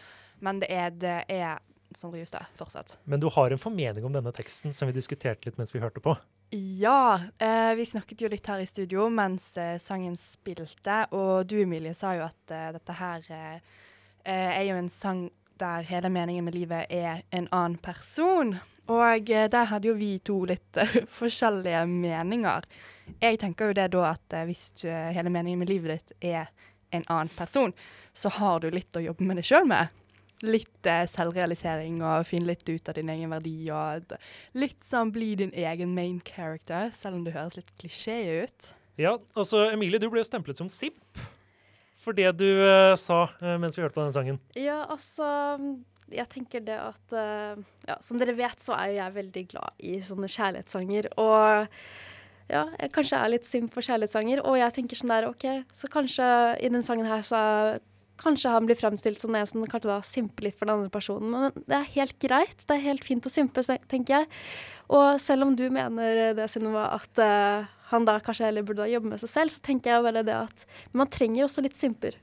men 0.45 0.61
det 0.63 0.71
er, 0.73 0.93
det 0.93 1.17
er 1.27 1.59
Sondre 1.95 2.21
Justad 2.21 2.47
fortsatt. 2.57 2.97
Men 3.05 3.21
du 3.23 3.29
har 3.33 3.51
en 3.51 3.61
formening 3.61 4.05
om 4.07 4.15
denne 4.15 4.33
teksten 4.35 4.75
som 4.75 4.89
vi 4.89 4.97
diskuterte 4.97 5.49
litt 5.49 5.59
mens 5.59 5.75
vi 5.75 5.83
hørte 5.83 6.03
på. 6.03 6.17
Ja, 6.49 7.19
eh, 7.37 7.73
vi 7.75 7.85
snakket 7.85 8.21
jo 8.21 8.29
litt 8.31 8.47
her 8.47 8.61
i 8.63 8.67
studio 8.69 9.09
mens 9.11 9.49
eh, 9.59 9.75
sangen 9.83 10.15
spilte, 10.19 11.01
og 11.11 11.47
du 11.49 11.57
Emilie 11.59 11.95
sa 11.97 12.13
jo 12.15 12.23
at 12.23 12.53
eh, 12.55 12.69
dette 12.77 12.95
her 12.95 13.27
eh, 13.35 13.57
eh, 14.23 14.53
er 14.53 14.63
jo 14.69 14.77
en 14.79 14.87
sang 14.91 15.25
der 15.59 15.83
hele 15.89 16.11
meningen 16.13 16.45
med 16.45 16.55
livet 16.55 16.87
er 16.93 17.25
en 17.35 17.49
annen 17.51 17.75
person. 17.83 18.55
Og 18.87 19.29
eh, 19.29 19.49
der 19.51 19.69
hadde 19.71 19.89
jo 19.91 19.97
vi 19.99 20.15
to 20.23 20.39
litt 20.49 20.79
eh, 20.79 20.99
forskjellige 21.19 21.83
meninger. 21.89 22.67
Jeg 23.21 23.39
tenker 23.41 23.71
jo 23.71 23.77
det 23.77 23.91
da 23.95 24.09
at 24.13 24.35
eh, 24.35 24.47
hvis 24.49 24.69
du, 24.81 24.87
hele 24.89 25.31
meningen 25.33 25.63
med 25.63 25.71
livet 25.71 25.97
ditt 25.97 26.33
er 26.33 26.51
en 26.95 27.05
annen 27.11 27.31
person, 27.35 27.73
så 28.15 28.31
har 28.39 28.61
du 28.63 28.69
litt 28.71 28.95
å 28.95 29.03
jobbe 29.03 29.27
med 29.27 29.41
det 29.41 29.47
sjøl 29.47 29.67
med. 29.67 29.91
Litt 30.45 30.87
eh, 30.87 31.05
selvrealisering 31.09 31.99
og 32.05 32.27
finne 32.29 32.53
litt 32.53 32.67
ut 32.69 32.91
av 32.91 32.97
din 32.99 33.11
egen 33.11 33.33
verdi. 33.33 33.57
og 33.73 34.17
Litt 34.57 34.83
sånn 34.85 35.11
bli 35.15 35.33
din 35.39 35.55
egen 35.55 35.95
main 35.97 36.21
character, 36.23 36.91
selv 36.95 37.19
om 37.19 37.25
det 37.27 37.35
høres 37.35 37.57
litt 37.59 37.73
klisjé 37.81 38.21
ut. 38.43 38.73
Ja, 38.97 39.17
altså 39.37 39.67
Emilie, 39.69 40.01
du 40.01 40.07
ble 40.09 40.23
jo 40.23 40.29
stemplet 40.29 40.57
som 40.57 40.71
simp 40.73 41.27
for 42.07 42.15
det 42.15 42.31
du 42.39 42.47
eh, 42.47 42.95
sa 42.99 43.25
eh, 43.41 43.57
mens 43.59 43.77
vi 43.77 43.83
hørte 43.83 43.97
på 43.97 44.05
den 44.05 44.15
sangen. 44.15 44.39
Ja, 44.55 44.85
altså 44.87 45.27
Jeg 46.13 46.29
tenker 46.31 46.63
det 46.63 46.77
at 46.79 47.15
eh, 47.15 47.59
Ja, 47.87 47.97
som 48.03 48.19
dere 48.19 48.35
vet, 48.37 48.61
så 48.63 48.75
er 48.77 48.91
jo 48.91 48.99
jeg 49.01 49.17
veldig 49.17 49.43
glad 49.53 49.83
i 49.83 49.97
sånne 50.03 50.29
kjærlighetssanger. 50.31 51.11
Og 51.19 51.67
ja, 52.47 52.63
jeg 52.79 52.93
kanskje 52.95 53.19
er 53.19 53.33
litt 53.33 53.47
simp 53.47 53.73
for 53.75 53.85
kjærlighetssanger. 53.85 54.43
Og 54.47 54.57
jeg 54.59 54.75
tenker 54.77 54.99
sånn 54.99 55.13
der, 55.13 55.29
OK, 55.29 55.45
så 55.75 55.91
kanskje 55.91 56.27
i 56.63 56.71
den 56.71 56.85
sangen 56.87 57.09
her 57.09 57.25
så 57.27 57.43
er 57.43 57.85
Kanskje 58.17 58.49
han 58.49 58.65
blir 58.65 58.73
fremstilt 58.73 59.19
som 59.21 59.35
en 59.37 59.45
som 59.45 59.61
da 59.61 59.99
simper 60.01 60.47
litt 60.47 60.57
for 60.57 60.65
den 60.65 60.79
andre 60.79 60.89
personen. 60.89 61.29
Men 61.29 61.65
det 61.69 61.75
er 61.77 61.91
helt 61.99 62.15
greit. 62.17 62.63
Det 62.65 62.73
er 62.73 62.85
helt 62.87 63.05
fint 63.05 63.25
å 63.29 63.29
simpe, 63.29 63.61
tenker 63.61 64.15
jeg. 64.15 64.29
Og 64.89 65.19
selv 65.21 65.45
om 65.45 65.51
du 65.53 65.67
mener 65.69 66.33
det, 66.33 66.47
Synnøve, 66.49 66.87
at 66.97 67.21
uh, 67.21 67.67
han 67.91 68.07
da 68.07 68.17
kanskje 68.23 68.49
heller 68.49 68.65
burde 68.65 68.89
jobbe 68.89 69.11
med 69.13 69.21
seg 69.21 69.31
selv, 69.31 69.53
så 69.53 69.61
tenker 69.69 69.93
jeg 69.93 70.05
bare 70.07 70.25
det 70.25 70.33
at 70.33 70.65
man 70.97 71.11
trenger 71.13 71.45
også 71.45 71.63
litt 71.65 71.77
simper. 71.77 72.17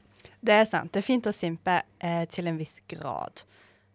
Det 0.44 0.58
er 0.58 0.66
sant. 0.68 0.92
Det 0.92 1.00
er 1.00 1.06
fint 1.06 1.30
å 1.30 1.32
simpe 1.32 1.78
eh, 2.04 2.24
til 2.28 2.50
en 2.50 2.58
viss 2.60 2.76
grad. 2.90 3.44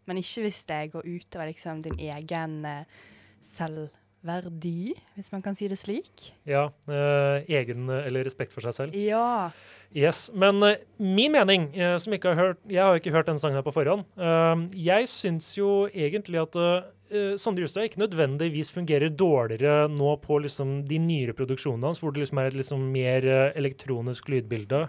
Men 0.09 0.19
ikke 0.23 0.47
hvis 0.47 0.65
det 0.69 0.83
går 0.95 1.05
utover 1.05 1.51
liksom, 1.51 1.83
din 1.85 1.99
egen 2.09 2.59
eh, 2.65 2.99
selvverdi, 3.45 4.95
hvis 5.15 5.31
man 5.31 5.43
kan 5.45 5.57
si 5.57 5.69
det 5.69 5.77
slik. 5.77 6.31
Ja, 6.49 6.71
eh, 6.89 7.45
egen 7.59 7.85
eh, 7.93 8.07
eller 8.09 8.25
respekt 8.25 8.55
for 8.57 8.65
seg 8.65 8.73
selv. 8.73 8.97
Ja. 8.97 9.51
Yes, 9.93 10.27
Men 10.33 10.61
eh, 10.65 10.81
min 10.97 11.33
mening, 11.33 11.69
eh, 11.77 11.97
som 12.01 12.13
ikke 12.13 12.33
har 12.33 12.39
hørt 12.41 12.59
Jeg 12.69 12.83
har 12.83 12.97
ikke 12.97 13.13
hørt 13.13 13.29
denne 13.29 13.41
sangen 13.41 13.57
her 13.61 13.65
på 13.65 13.73
forhånd. 13.73 14.05
eh, 14.17 14.65
jeg 14.89 15.09
syns 15.13 15.53
jo 15.57 15.87
egentlig 15.93 16.41
at 16.41 16.57
uh, 16.57 16.89
Sondre 17.41 17.65
Justad 17.65 17.87
ikke 17.87 18.03
nødvendigvis 18.03 18.69
fungerer 18.69 19.09
dårligere 19.09 19.87
nå 19.89 20.11
på 20.21 20.37
liksom 20.43 20.83
de 20.85 20.99
nyere 21.01 21.33
produksjonene 21.33 21.89
hans, 21.89 22.01
hvor 22.03 22.13
det 22.13 22.21
liksom 22.21 22.37
er 22.37 22.51
et 22.51 22.59
liksom 22.59 22.83
mer 22.93 23.25
elektronisk 23.57 24.29
lydbilde 24.29 24.83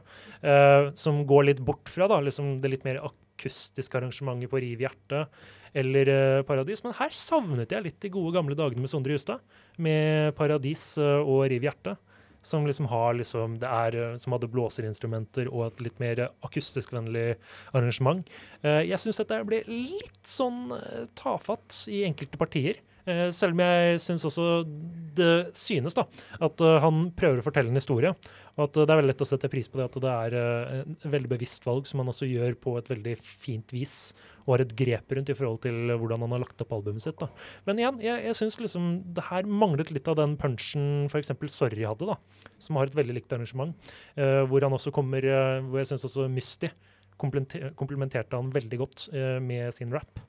uh, 0.44 0.90
som 0.92 1.22
går 1.24 1.48
litt 1.48 1.64
bort 1.64 1.88
fra 1.88 2.11
da, 2.12 2.20
liksom 2.20 2.59
det 2.61 2.74
litt 2.74 2.85
mer 2.85 3.00
akustiske 3.40 3.96
arrangementer 3.96 4.50
på 4.53 4.61
Riv 4.61 4.85
Hjerte 4.85 5.24
eller 5.72 6.11
uh, 6.11 6.42
Paradis. 6.44 6.85
Men 6.85 6.96
her 6.98 7.14
savnet 7.14 7.72
jeg 7.72 7.87
litt 7.87 8.00
de 8.03 8.12
gode 8.12 8.35
gamle 8.37 8.59
dagene 8.59 8.85
med 8.85 8.92
Sondre 8.92 9.16
Justad, 9.16 9.42
med 9.81 10.35
Paradis 10.38 10.92
uh, 11.00 11.22
og 11.22 11.46
Riv 11.50 11.64
Hjerte. 11.68 11.96
Som 12.42 12.64
liksom 12.64 12.87
har 12.88 13.18
liksom, 13.18 13.59
det 13.61 13.68
er, 13.68 13.96
eh, 14.00 14.12
som 14.16 14.33
hadde 14.33 14.48
blåserinstrumenter 14.48 15.50
og 15.50 15.66
et 15.66 15.83
litt 15.85 15.98
mer 16.00 16.22
akustisk-vennlig 16.40 17.35
arrangement. 17.76 18.22
Jeg 18.64 18.96
syns 18.96 19.20
dette 19.20 19.42
ble 19.44 19.59
litt 19.68 20.22
sånn 20.24 20.72
tafatt 21.20 21.83
i 21.92 22.00
enkelte 22.09 22.40
partier. 22.40 22.81
Eh, 23.08 23.28
selv 23.34 23.56
om 23.56 23.62
jeg 23.64 24.00
syns 24.02 24.26
også 24.28 24.46
det 25.16 25.56
synes 25.58 25.96
da, 25.96 26.04
at 26.40 26.62
eh, 26.64 26.78
han 26.84 27.06
prøver 27.16 27.40
å 27.40 27.44
fortelle 27.44 27.72
en 27.72 27.78
historie. 27.78 28.12
Og 28.56 28.66
at 28.66 28.76
eh, 28.76 28.84
det 28.86 28.92
er 28.92 29.00
veldig 29.00 29.12
lett 29.12 29.24
å 29.24 29.28
sette 29.28 29.50
pris 29.52 29.70
på 29.70 29.80
det 29.80 29.86
at 29.88 29.98
det 30.04 30.12
er 30.12 30.36
en 30.80 30.98
veldig 31.14 31.32
bevisst 31.32 31.66
valg 31.66 31.88
som 31.88 32.02
han 32.02 32.12
også 32.12 32.28
gjør 32.28 32.58
på 32.60 32.76
et 32.80 32.90
veldig 32.90 33.16
fint 33.22 33.74
vis. 33.74 33.96
Og 34.44 34.54
har 34.54 34.64
et 34.64 34.76
grep 34.76 35.12
rundt 35.16 35.32
i 35.32 35.36
forhold 35.36 35.60
til 35.64 35.94
hvordan 35.94 36.24
han 36.24 36.34
har 36.36 36.44
lagt 36.44 36.62
opp 36.64 36.76
albumet 36.76 37.04
sitt. 37.04 37.18
da. 37.20 37.30
Men 37.68 37.82
igjen, 37.82 38.00
jeg, 38.04 38.24
jeg 38.28 38.38
syns 38.38 38.60
liksom 38.62 38.92
det 39.16 39.26
her 39.30 39.48
manglet 39.48 39.92
litt 39.94 40.08
av 40.10 40.18
den 40.20 40.36
punchen 40.40 41.10
f.eks. 41.10 41.34
Sorry 41.50 41.86
hadde, 41.86 42.08
da. 42.08 42.48
Som 42.60 42.78
har 42.80 42.90
et 42.90 42.96
veldig 42.98 43.16
likt 43.18 43.32
arrangement. 43.36 43.76
eh, 44.16 44.42
hvor 44.48 44.64
han 44.64 44.74
også 44.76 44.92
kommer 44.94 45.24
eh, 45.24 45.60
Hvor 45.64 45.80
jeg 45.80 45.92
syns 45.92 46.06
også 46.08 46.28
Mysti 46.30 46.70
komplementerte 47.20 48.36
han 48.36 48.52
veldig 48.54 48.78
godt 48.80 49.08
eh, 49.12 49.38
med 49.44 49.74
sin 49.76 49.92
rap. 49.92 50.20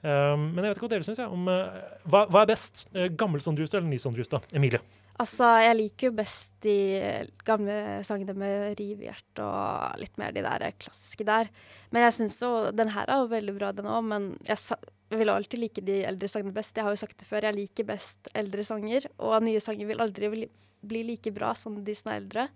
Um, 0.00 0.46
men 0.54 0.64
jeg 0.64 0.70
vet 0.70 0.78
ikke 0.78 0.86
hva 0.86 0.92
dere 0.94 1.06
syns. 1.06 1.20
Om, 1.26 1.48
eh, 1.52 1.80
hva, 2.08 2.24
hva 2.32 2.42
er 2.42 2.48
best? 2.48 2.86
Uh, 2.94 3.08
gammel 3.12 3.42
Sondrustad 3.44 3.80
eller 3.80 3.92
ny 3.92 4.00
Sondrustad? 4.00 4.46
Emilie? 4.56 4.80
Altså, 5.20 5.44
jeg 5.60 5.76
liker 5.76 6.08
jo 6.08 6.16
best 6.16 6.54
de 6.64 6.76
gamle 7.44 7.74
sangene 8.08 8.32
med 8.40 8.78
riv 8.78 9.02
i 9.02 9.10
hjertet 9.10 9.42
og 9.44 9.98
litt 10.00 10.16
mer 10.20 10.32
de 10.32 10.44
der 10.46 10.64
klassiske 10.80 11.26
der. 11.28 11.50
Men 11.92 12.06
jeg 12.06 12.16
syns 12.16 12.38
jo 12.40 12.52
den 12.72 12.92
her 12.94 13.04
er 13.04 13.20
jo 13.20 13.28
veldig 13.34 13.56
bra, 13.58 13.74
den 13.76 13.90
òg. 13.92 14.06
Men 14.08 14.30
jeg, 14.48 14.78
jeg 15.12 15.20
vil 15.20 15.32
alltid 15.34 15.60
like 15.60 15.84
de 15.84 15.98
eldre 16.08 16.30
sangene 16.32 16.56
best. 16.56 16.78
Jeg 16.78 16.88
har 16.88 16.96
jo 16.96 17.02
sagt 17.02 17.20
det 17.20 17.28
før, 17.28 17.50
jeg 17.50 17.58
liker 17.58 17.90
best 17.92 18.32
eldre 18.32 18.64
sanger. 18.64 19.10
Og 19.20 19.36
nye 19.44 19.60
sanger 19.60 19.92
vil 19.92 20.00
aldri 20.00 20.32
bli, 20.32 20.48
bli 20.80 21.04
like 21.12 21.34
bra 21.36 21.52
som 21.58 21.76
de 21.84 21.98
som 21.98 22.14
er 22.14 22.22
eldre. 22.22 22.48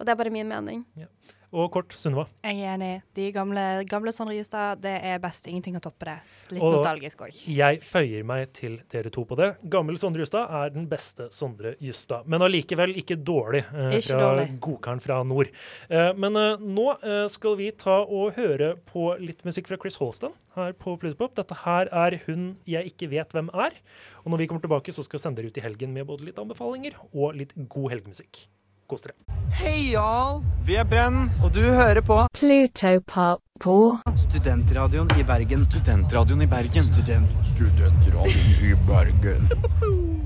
Og 0.00 0.08
det 0.08 0.10
er 0.10 0.18
bare 0.18 0.34
min 0.34 0.50
mening. 0.50 0.82
Ja. 0.98 1.06
Og 1.50 1.66
kort, 1.74 1.90
Sunniva? 1.98 2.28
Jeg 2.46 2.60
er 2.62 2.76
enig. 2.76 2.88
De 3.18 3.24
gamle, 3.34 3.62
gamle 3.90 4.12
Sondre 4.14 4.36
Justad, 4.36 4.78
det 4.84 4.92
er 5.02 5.16
best. 5.18 5.48
Ingenting 5.50 5.74
kan 5.74 5.82
toppe 5.82 6.06
det. 6.06 6.14
Litt 6.54 6.62
Og 6.62 6.76
nostalgisk 6.76 7.24
òg. 7.26 7.40
Jeg 7.50 7.80
føyer 7.82 8.22
meg 8.28 8.52
til 8.54 8.76
dere 8.92 9.10
to 9.10 9.24
på 9.26 9.34
det. 9.40 9.48
Gammel 9.72 9.98
Sondre 9.98 10.22
Justad 10.22 10.46
er 10.60 10.70
den 10.76 10.86
beste 10.90 11.26
Sondre 11.34 11.72
Justad. 11.82 12.28
Men 12.30 12.44
allikevel 12.46 12.94
ikke 13.02 13.18
dårlig 13.18 13.64
eh, 13.66 13.96
Ikke 13.98 14.12
fra 14.12 14.20
dårlig. 14.28 14.44
godkaren 14.62 15.02
fra 15.02 15.16
nord. 15.26 15.50
Eh, 15.90 16.12
men 16.22 16.38
eh, 16.38 16.62
nå 16.62 16.86
eh, 17.02 17.24
skal 17.34 17.58
vi 17.58 17.72
ta 17.82 17.98
og 18.04 18.38
høre 18.38 18.76
på 18.92 19.08
litt 19.18 19.42
musikk 19.48 19.72
fra 19.72 19.80
Chris 19.82 19.98
Holston 19.98 20.38
her 20.54 20.70
på 20.78 20.94
Plutopop. 21.02 21.34
Dette 21.40 21.58
her 21.64 21.90
er 21.90 22.20
hun 22.28 22.52
jeg 22.70 22.94
ikke 22.94 23.10
vet 23.10 23.34
hvem 23.34 23.50
er. 23.58 23.74
Og 24.22 24.30
når 24.30 24.44
vi 24.44 24.50
kommer 24.52 24.62
tilbake, 24.62 24.94
så 24.94 25.02
skal 25.02 25.18
vi 25.18 25.26
sende 25.26 25.42
dere 25.42 25.50
ut 25.50 25.58
i 25.58 25.66
helgen 25.66 25.98
med 25.98 26.06
både 26.06 26.30
litt 26.30 26.38
anbefalinger 26.38 26.94
og 27.10 27.34
litt 27.42 27.58
god 27.66 27.90
helgemusikk. 27.96 28.46
Kos 28.90 29.04
dere. 29.06 29.14
Hei, 29.60 29.92
Jarl! 29.92 30.40
Vi 30.66 30.74
er 30.80 30.86
Brenn, 30.88 31.28
og 31.44 31.52
du 31.54 31.62
hører 31.62 32.02
på 32.02 32.16
Plutopop 32.34 33.42
på 33.62 33.76
Studentradioen 34.18 35.10
i 35.14 35.26
Bergen. 35.26 35.62
Studentradioen 35.62 36.42
i 36.42 36.50
Bergen. 36.50 36.86
Student, 36.90 37.36
studentradioen 37.46 38.66
i 38.66 38.74
Bergen. 38.88 39.46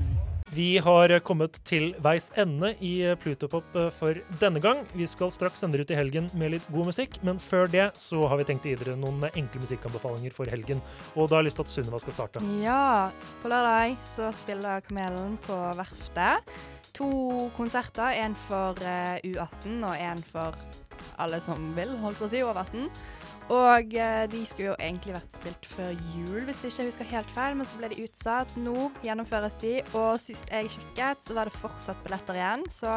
Vi 0.55 0.77
har 0.79 1.11
kommet 1.27 1.57
til 1.67 1.89
veis 1.99 2.29
ende 2.39 2.69
i 2.79 2.93
Plutopop 3.19 3.73
eh, 3.75 3.89
for 3.91 4.15
denne 4.39 4.61
gang. 4.63 4.85
Vi 4.95 5.03
skal 5.09 5.33
straks 5.35 5.59
sende 5.59 5.75
dere 5.75 5.83
ut 5.83 5.91
i 5.91 5.97
helgen 5.99 6.29
med 6.39 6.53
litt 6.53 6.69
god 6.71 6.87
musikk, 6.93 7.17
men 7.27 7.41
før 7.43 7.67
det 7.67 7.89
så 7.99 8.21
har 8.31 8.39
vi 8.39 8.45
tenkt 8.47 8.63
å 8.63 8.71
gi 8.71 8.77
dere 8.79 8.95
noen 9.01 9.27
enkle 9.33 9.65
musikkanbefalinger 9.65 10.31
for 10.37 10.47
helgen. 10.47 10.79
Og 11.17 11.27
da 11.27 11.37
har 11.37 11.43
jeg 11.43 11.49
lyst 11.49 11.59
til 11.59 11.67
at 11.67 11.73
Sunniva 11.73 11.99
skal 12.05 12.15
starte. 12.15 12.45
Ja, 12.63 13.11
på 13.43 13.51
lørdag 13.51 13.97
så 14.07 14.31
spiller 14.37 14.85
Kamelen 14.87 15.35
på 15.43 15.59
Verftet. 15.75 16.55
To 16.95 17.07
konserter. 17.57 18.15
En 18.23 18.35
for 18.47 18.79
uh, 18.81 19.15
U18 19.23 19.83
og 19.83 19.95
en 19.99 20.23
for 20.31 20.57
alle 21.19 21.39
som 21.43 21.71
vil, 21.75 21.95
holdt 22.01 22.19
på 22.19 22.27
å 22.27 22.31
si, 22.31 22.41
over 22.43 22.61
18. 22.63 22.89
Og 23.53 23.91
eh, 23.93 24.23
de 24.31 24.39
skulle 24.49 24.71
jo 24.71 24.75
egentlig 24.81 25.13
vært 25.13 25.35
spilt 25.37 25.67
før 25.69 25.91
jul, 26.15 26.39
hvis 26.47 26.63
jeg 26.65 26.71
ikke 26.73 26.85
husker 26.89 27.09
helt 27.11 27.33
feil, 27.35 27.57
men 27.59 27.67
så 27.69 27.77
ble 27.77 27.89
de 27.91 28.05
utsatt. 28.07 28.53
Nå 28.57 28.87
gjennomføres 29.05 29.57
de, 29.61 29.73
og 29.93 30.15
sist 30.21 30.49
jeg 30.49 30.71
sjekket, 30.73 31.21
så 31.27 31.35
var 31.37 31.49
det 31.51 31.53
fortsatt 31.61 31.99
billetter 32.05 32.39
igjen, 32.39 32.65
så 32.73 32.95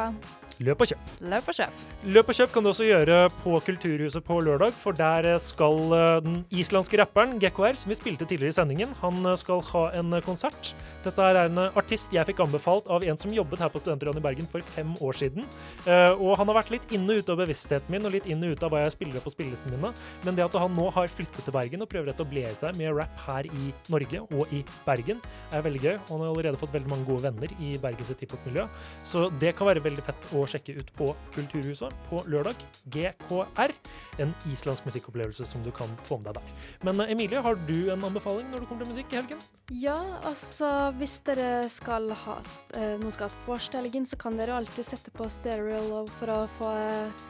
Løp 0.58 0.80
og 0.82 0.88
kjøp. 0.90 1.10
løp 1.30 1.50
og 1.52 1.54
kjøp. 1.54 1.82
Løp 2.10 2.30
og 2.32 2.34
kjøp 2.34 2.50
kan 2.54 2.64
du 2.64 2.70
også 2.72 2.86
gjøre 2.88 3.18
på 3.44 3.58
Kulturhuset 3.68 4.24
på 4.26 4.38
lørdag, 4.42 4.72
for 4.74 4.96
der 4.96 5.28
skal 5.42 5.76
eh, 5.94 6.14
den 6.24 6.38
islandske 6.50 6.98
rapperen 6.98 7.36
GKR, 7.38 7.76
som 7.78 7.92
vi 7.92 7.98
spilte 8.00 8.26
tidligere 8.26 8.50
i 8.54 8.56
sendingen, 8.56 8.96
han 9.02 9.20
eh, 9.28 9.36
skal 9.38 9.60
ha 9.68 9.84
en 10.00 10.16
eh, 10.16 10.24
konsert. 10.24 10.72
Dette 11.04 11.28
er 11.28 11.42
en 11.44 11.60
eh, 11.62 11.76
artist 11.78 12.10
jeg 12.16 12.26
fikk 12.32 12.40
anbefalt 12.46 12.88
av 12.90 13.04
en 13.06 13.20
som 13.20 13.30
jobbet 13.36 13.62
her 13.62 13.70
på 13.70 13.84
Studentradioen 13.84 14.18
i 14.18 14.24
Bergen 14.24 14.48
for 14.50 14.64
fem 14.74 14.96
år 15.04 15.20
siden. 15.20 15.46
Eh, 15.84 16.10
Og 16.18 16.34
han 16.40 16.48
har 16.50 16.58
vært 16.62 16.72
litt 16.74 16.90
inn 16.96 17.04
og 17.06 17.20
ute 17.22 17.36
av 17.36 17.38
bevisstheten 17.44 17.92
min, 17.94 18.08
og 18.08 18.16
litt 18.16 18.26
inn 18.26 18.42
og 18.42 18.56
ute 18.56 18.66
av 18.66 18.72
hva 18.74 18.82
jeg 18.86 18.96
spiller 18.96 19.22
på 19.22 19.30
spillelistene 19.36 19.76
mine. 19.76 19.92
Men 20.26 20.37
det 20.38 20.46
at 20.46 20.56
han 20.62 20.74
nå 20.76 20.88
har 20.94 21.10
flyttet 21.10 21.42
til 21.42 21.54
Bergen 21.54 21.84
og 21.84 21.90
prøver 21.90 22.10
å 22.10 22.14
etablere 22.14 22.54
seg 22.56 22.76
med 22.78 22.94
rap 22.96 23.22
her 23.26 23.48
i 23.48 23.72
Norge 23.92 24.22
og 24.28 24.54
i 24.54 24.62
Bergen, 24.86 25.22
er 25.54 25.64
veldig 25.66 25.82
gøy. 25.82 25.94
Og 25.96 26.12
han 26.14 26.24
har 26.24 26.32
allerede 26.32 26.60
fått 26.60 26.74
veldig 26.76 26.92
mange 26.92 27.08
gode 27.08 27.26
venner 27.26 27.54
i 27.58 27.74
Bergens 27.82 28.12
hiphop-miljø. 28.14 28.68
Så 29.06 29.26
det 29.42 29.54
kan 29.58 29.70
være 29.70 29.82
veldig 29.84 30.04
fett 30.06 30.30
å 30.38 30.44
sjekke 30.48 30.76
ut 30.78 30.92
på 30.98 31.10
Kulturhuset 31.34 31.94
på 32.08 32.22
lørdag. 32.30 32.62
GKR. 32.94 33.74
En 34.22 34.34
islandsk 34.50 34.86
musikkopplevelse 34.88 35.46
som 35.46 35.62
du 35.66 35.70
kan 35.74 35.90
få 36.08 36.20
med 36.20 36.30
deg 36.30 36.40
der. 36.40 36.68
Men 36.86 37.02
eh, 37.04 37.12
Emilie, 37.14 37.42
har 37.42 37.58
du 37.68 37.90
en 37.92 38.06
anbefaling 38.08 38.48
når 38.52 38.64
det 38.64 38.70
kommer 38.70 38.86
til 38.86 38.94
musikk 38.94 39.14
i 39.14 39.20
helgen? 39.20 39.42
Ja, 39.74 39.98
altså 40.26 40.70
hvis 40.98 41.18
dere 41.26 41.68
skal 41.72 42.10
ha 42.24 42.38
noe 42.38 43.08
noen 43.08 43.14
skal 43.14 43.30
ha 43.30 43.56
et 43.56 43.76
helgen, 43.78 44.06
så 44.08 44.18
kan 44.20 44.36
dere 44.38 44.56
alltid 44.58 44.86
sette 44.86 45.12
på 45.14 45.26
Stereo 45.32 46.04
for 46.18 46.32
å 46.32 46.38
få 46.58 46.72
eh, 46.76 47.26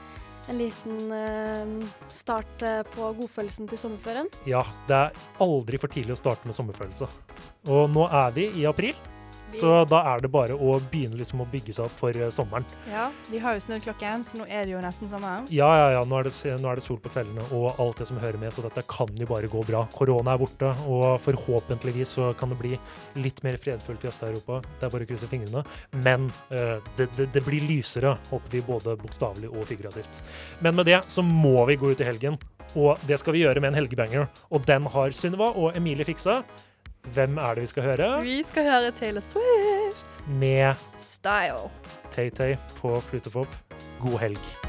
en 0.49 0.59
liten 0.59 1.13
eh, 1.13 1.89
start 2.13 2.63
eh, 2.65 2.81
på 2.95 3.13
godfølelsen 3.21 3.69
til 3.69 3.81
sommerferien. 3.81 4.31
Ja, 4.49 4.65
det 4.89 4.97
er 4.97 5.23
aldri 5.45 5.81
for 5.81 5.93
tidlig 5.93 6.17
å 6.17 6.21
starte 6.21 6.49
med 6.49 6.57
sommerfølelse. 6.57 7.09
Og 7.69 7.89
nå 7.93 8.09
er 8.09 8.35
vi 8.37 8.49
i 8.61 8.67
april, 8.69 8.97
så 9.49 9.83
da 9.89 10.03
er 10.13 10.23
det 10.25 10.31
bare 10.33 10.57
å 10.57 10.77
begynne 10.91 11.19
liksom 11.19 11.43
å 11.43 11.49
bygge 11.49 11.75
seg 11.77 11.89
opp 11.89 11.97
for 11.99 12.17
eh, 12.17 12.31
sommeren. 12.35 12.67
Ja, 12.91 13.09
vi 13.33 13.41
har 13.43 13.57
jo 13.57 13.65
snudd 13.65 13.85
klokken, 13.85 14.25
så 14.27 14.41
nå 14.41 14.47
er 14.49 14.67
det 14.67 14.75
jo 14.75 14.83
nesten 14.85 15.11
sommer. 15.11 15.47
Ja, 15.55 15.69
ja, 15.81 15.89
ja, 15.97 16.03
nå 16.09 16.21
er, 16.21 16.29
det, 16.29 16.35
nå 16.63 16.71
er 16.71 16.81
det 16.81 16.85
sol 16.85 17.01
på 17.03 17.13
kveldene 17.13 17.47
og 17.57 17.81
alt 17.81 18.03
det 18.03 18.09
som 18.11 18.21
hører 18.21 18.41
med, 18.41 18.53
så 18.55 18.65
dette 18.65 18.85
kan 18.91 19.11
jo 19.19 19.29
bare 19.31 19.51
gå 19.51 19.63
bra. 19.69 19.85
Korona 19.95 20.35
er 20.35 20.43
borte, 20.43 20.73
og 20.91 21.19
forhåpentligvis 21.25 22.15
så 22.19 22.33
kan 22.39 22.53
det 22.53 22.61
bli 22.61 22.75
litt 23.19 23.43
mer 23.47 23.59
fredfullt 23.61 24.05
i 24.05 24.11
Øst-Europa. 24.13 24.61
Det 24.79 24.89
er 24.89 24.95
bare 24.95 25.09
å 25.09 25.11
krysse 25.11 25.31
fingrene. 25.31 25.65
Men 26.05 26.29
uh, 26.53 26.77
det, 26.99 27.09
det, 27.17 27.31
det 27.35 27.45
blir 27.47 27.65
lysere, 27.69 28.17
håper 28.31 28.55
vi, 28.55 28.65
både 28.69 28.97
bokstavelig 29.01 29.51
og 29.53 29.67
figurativt. 29.71 30.23
Men 30.65 30.79
med 30.79 30.89
det 30.91 31.03
så 31.11 31.25
må 31.25 31.57
vi 31.69 31.79
gå 31.81 31.93
ut 31.93 32.05
i 32.05 32.09
helgen, 32.09 32.39
og 32.77 33.01
det 33.09 33.19
skal 33.21 33.37
vi 33.37 33.45
gjøre 33.45 33.63
med 33.65 33.73
en 33.73 33.81
helgebanger. 33.81 34.29
Og 34.53 34.65
den 34.69 34.89
har 34.93 35.15
Synnøve 35.17 35.53
og 35.57 35.77
Emilie 35.79 36.07
fiksa. 36.09 36.43
Hvem 37.15 37.39
er 37.39 37.55
det 37.55 37.63
vi 37.63 37.67
skal 37.67 37.83
høre? 37.83 38.23
Vi 38.23 38.43
skal 38.49 38.65
høre 38.65 38.91
Taylor 38.91 39.21
Swift. 39.21 40.29
Med 40.29 40.75
Style. 40.99 41.71
Tay-Tay 42.11 42.57
på 42.81 43.01
Plutopop. 43.11 43.57
God 44.01 44.19
helg. 44.19 44.68